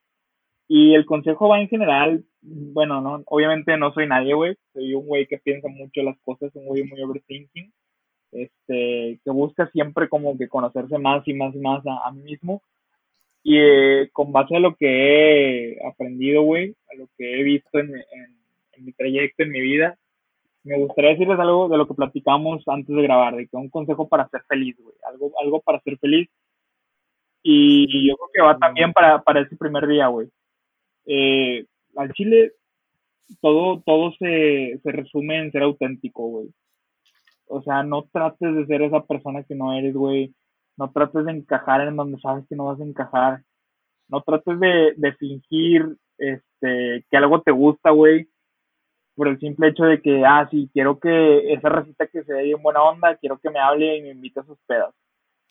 [0.68, 4.56] Y el consejo va en general, bueno, no, obviamente no soy nadie, güey.
[4.72, 7.72] Soy un güey que piensa mucho las cosas, un güey muy overthinking.
[8.32, 12.62] Este, que busca siempre como que conocerse más y más y más a mí mismo
[13.46, 17.78] y eh, con base a lo que he aprendido, güey, a lo que he visto
[17.78, 17.92] en,
[18.78, 19.98] mi trayecto, en mi vida,
[20.64, 24.08] me gustaría decirles algo de lo que platicamos antes de grabar, de que un consejo
[24.08, 26.28] para ser feliz, güey, algo, algo para ser feliz.
[27.42, 30.28] Y yo creo que va también para, para ese primer día, güey.
[31.04, 31.66] Eh,
[31.96, 32.52] al Chile,
[33.42, 36.48] todo, todo se, se resume en ser auténtico, güey.
[37.46, 40.32] O sea, no trates de ser esa persona que no eres, güey.
[40.76, 43.42] No trates de encajar en donde sabes que no vas a encajar.
[44.08, 48.28] No trates de, de fingir este, que algo te gusta, güey.
[49.14, 52.50] Por el simple hecho de que, ah, sí, quiero que esa receta que se dé
[52.50, 54.92] en buena onda, quiero que me hable y me invite a sus pedas.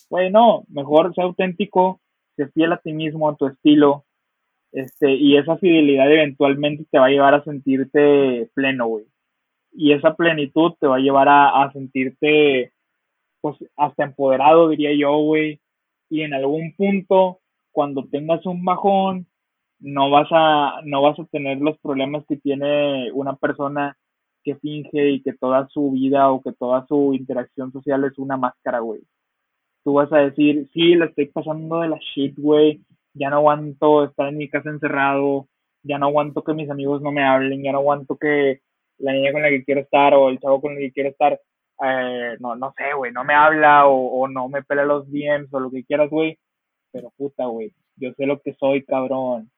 [0.10, 2.02] Güey, no, mejor sea auténtico,
[2.36, 4.06] sé fiel a ti mismo, a tu estilo,
[4.74, 9.06] este, y esa fidelidad eventualmente te va a llevar a sentirte pleno, güey.
[9.72, 12.74] Y esa plenitud te va a llevar a, a sentirte,
[13.44, 15.60] pues, hasta empoderado, diría yo, güey.
[16.10, 17.42] Y en algún punto,
[17.74, 19.28] cuando tengas un bajón,
[19.80, 23.98] no vas a, no vas a tener los problemas que tiene una persona
[24.44, 28.38] que finge y que toda su vida o que toda su interacción social es una
[28.38, 29.02] máscara, güey.
[29.84, 32.82] Tú vas a decir, sí, la estoy pasando de la shit, güey,
[33.14, 35.50] ya no aguanto estar en mi casa encerrado,
[35.84, 38.62] ya no aguanto que mis amigos no me hablen, ya no aguanto que
[39.00, 41.38] la niña con la que quiero estar o el chavo con el que quiero estar,
[41.82, 45.60] eh, no, no sé, güey, no me habla o, no me pelea los DMs o
[45.60, 46.38] lo que quieras, güey.
[46.92, 49.52] Pero puta, güey, yo sé lo que soy, cabrón.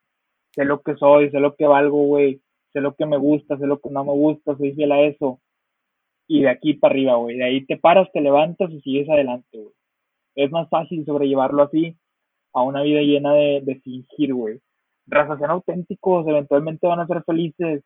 [0.52, 2.42] Sé lo que soy, sé lo que valgo, güey.
[2.74, 5.42] Sé lo que me gusta, sé lo que no me gusta, soy fiel a eso.
[6.28, 7.38] Y de aquí para arriba, güey.
[7.38, 9.74] De ahí te paras, te levantas y sigues adelante, güey.
[10.36, 11.98] Es más fácil sobrellevarlo así
[12.54, 14.60] a una vida llena de, de fingir, güey.
[15.08, 17.84] Razas sean auténticos, eventualmente van a ser felices.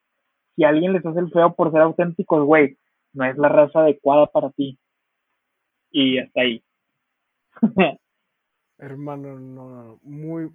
[0.56, 2.78] Si alguien les hace el feo por ser auténticos, güey,
[3.20, 4.80] no es la raza adecuada para ti.
[5.92, 6.64] Y hasta ahí.
[8.78, 10.50] Hermano, no, no, muy,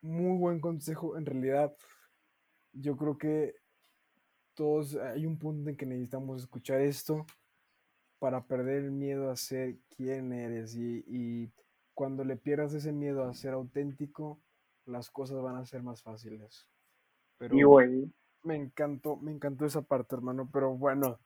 [0.00, 1.18] muy buen consejo.
[1.18, 1.76] En realidad,
[2.72, 3.54] yo creo que
[4.54, 7.26] todos hay un punto en que necesitamos escuchar esto
[8.18, 11.50] para perder el miedo a ser quien eres y, y
[11.92, 14.40] cuando le pierdas ese miedo a ser auténtico,
[14.86, 16.66] las cosas van a ser más fáciles.
[17.36, 17.54] Pero
[18.42, 20.48] me encantó, me encantó esa parte, hermano.
[20.50, 21.18] Pero bueno,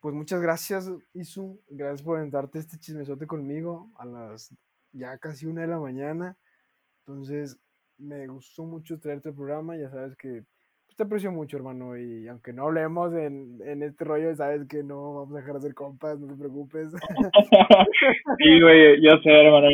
[0.00, 1.60] pues muchas gracias, Isu.
[1.68, 4.54] Gracias por entrarte este chismesote conmigo a las
[4.92, 6.36] ya casi una de la mañana.
[7.06, 7.58] Entonces,
[7.98, 9.76] me gustó mucho traerte el programa.
[9.76, 10.44] Ya sabes que
[10.98, 15.14] te aprecio mucho, hermano, y aunque no hablemos en, en este rollo, sabes que no
[15.14, 16.88] vamos a dejar de ser compas, no te preocupes.
[18.38, 19.68] sí, güey, yo sé, hermano,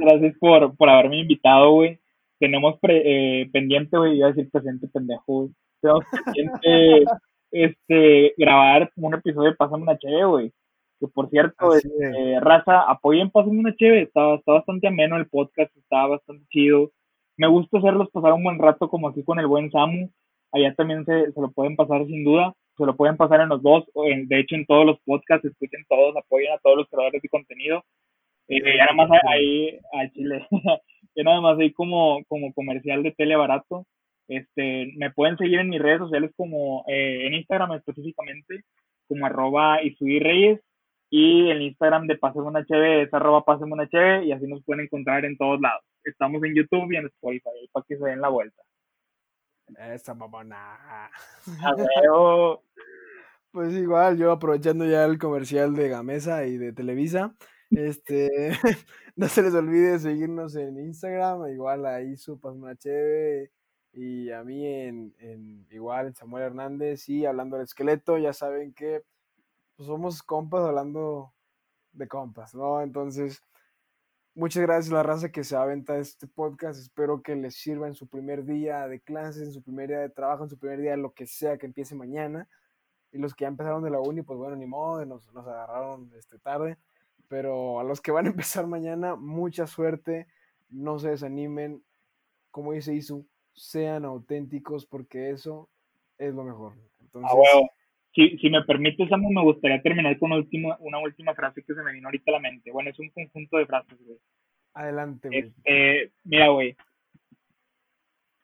[0.00, 2.00] gracias por, por haberme invitado, güey.
[2.40, 5.50] Tenemos eh, pendiente, güey, iba a decir presente pendejo, güey.
[5.80, 7.04] Tenemos pendiente,
[7.50, 10.52] este, grabar un episodio de Pásame una Cheve, güey.
[11.00, 15.74] Que por cierto, este, raza, apoyen Pásame una Cheve, está, está bastante ameno el podcast,
[15.76, 16.90] está bastante chido.
[17.36, 20.10] Me gusta hacerlos pasar un buen rato como aquí con el buen Samu
[20.52, 23.62] allá también se, se, lo pueden pasar sin duda, se lo pueden pasar en los
[23.62, 27.28] dos, de hecho en todos los podcasts, escuchen todos, apoyen a todos los creadores de
[27.28, 27.84] contenido.
[28.48, 30.46] Eh, ya nada más ahí, a Chile,
[31.16, 33.86] ya nada más ahí como, como comercial de tele barato.
[34.28, 38.64] Este, me pueden seguir en mis redes sociales como eh, en Instagram específicamente,
[39.08, 40.60] como arroba Reyes,
[41.10, 44.64] y el Instagram de Pásame una Cheve es arroba Pásame una Cheve, y así nos
[44.64, 45.82] pueden encontrar en todos lados.
[46.04, 48.62] Estamos en YouTube y en Spotify, para que se den la vuelta.
[49.78, 51.10] Esa mamona.
[53.52, 57.34] Pues igual, yo aprovechando ya el comercial de Gamesa y de Televisa,
[57.70, 58.50] este,
[59.16, 62.38] no se les olvide seguirnos en Instagram, igual ahí su
[62.78, 63.50] Cheve
[63.96, 68.72] y a mí en, en, igual en Samuel Hernández y hablando del esqueleto, ya saben
[68.74, 69.02] que
[69.76, 71.34] pues, somos compas hablando
[71.92, 72.82] de compas, ¿no?
[72.82, 73.42] Entonces,
[74.38, 76.78] Muchas gracias a la raza que se aventa este podcast.
[76.78, 80.10] Espero que les sirva en su primer día de clases, en su primer día de
[80.10, 82.46] trabajo, en su primer día de lo que sea que empiece mañana.
[83.12, 86.12] Y los que ya empezaron de la uni, pues bueno, ni modo, nos, nos agarraron
[86.18, 86.76] este, tarde.
[87.28, 90.26] Pero a los que van a empezar mañana, mucha suerte.
[90.68, 91.82] No se desanimen.
[92.50, 93.26] Como dice Isu,
[93.56, 95.68] sean auténticos porque eso
[96.18, 96.74] es lo mejor.
[97.00, 97.30] Entonces,
[98.14, 101.74] si, si me permite, Samu, me gustaría terminar con una última, una última frase que
[101.74, 102.70] se me vino ahorita a la mente.
[102.70, 104.18] Bueno, es un conjunto de frases, güey.
[104.74, 105.40] Adelante, güey.
[105.40, 106.76] Este, mira, güey.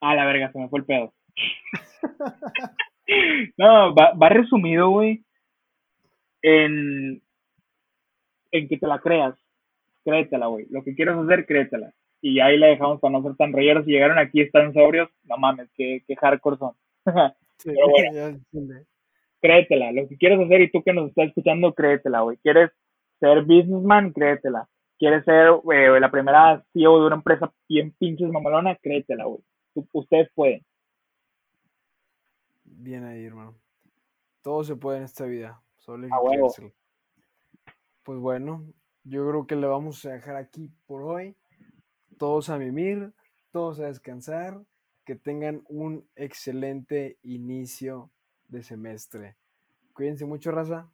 [0.01, 1.15] Ah, la verga, se me fue el pedo.
[3.57, 5.25] no, va, va resumido, güey,
[6.43, 7.23] en,
[8.51, 9.39] en que te la creas.
[10.05, 10.67] Créetela, güey.
[10.71, 11.93] Lo que quieras hacer, créetela.
[12.23, 13.85] Y ahí la dejamos para no ser tan rolleros.
[13.85, 16.73] Si llegaron aquí están sobrios, no mames, qué, qué hardcore son.
[17.59, 18.39] sí, Pero bueno
[19.43, 19.93] créetela.
[19.93, 22.39] Lo que quieres hacer y tú que nos estás escuchando, créetela, güey.
[22.39, 22.71] ¿Quieres
[23.21, 24.13] ser businessman?
[24.13, 24.69] Créetela.
[24.99, 25.51] ¿Quieres ser
[26.01, 28.77] la primera CEO de una empresa bien pinches mamalona?
[28.77, 29.43] Créetela, güey.
[29.93, 30.65] Ustedes pueden.
[32.65, 33.59] Bien ahí, hermano.
[34.43, 35.61] Todo se puede en esta vida.
[35.79, 36.07] Solo
[38.05, 38.65] Pues bueno,
[39.03, 41.37] yo creo que le vamos a dejar aquí por hoy.
[42.23, 43.13] Todos a mimir,
[43.51, 44.63] todos a descansar.
[45.05, 48.13] Que tengan un excelente inicio
[48.47, 49.37] de semestre.
[49.93, 50.89] Cuídense mucho, raza.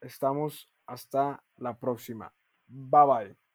[0.00, 2.32] Estamos Hasta la próxima.
[2.68, 3.47] Bye bye.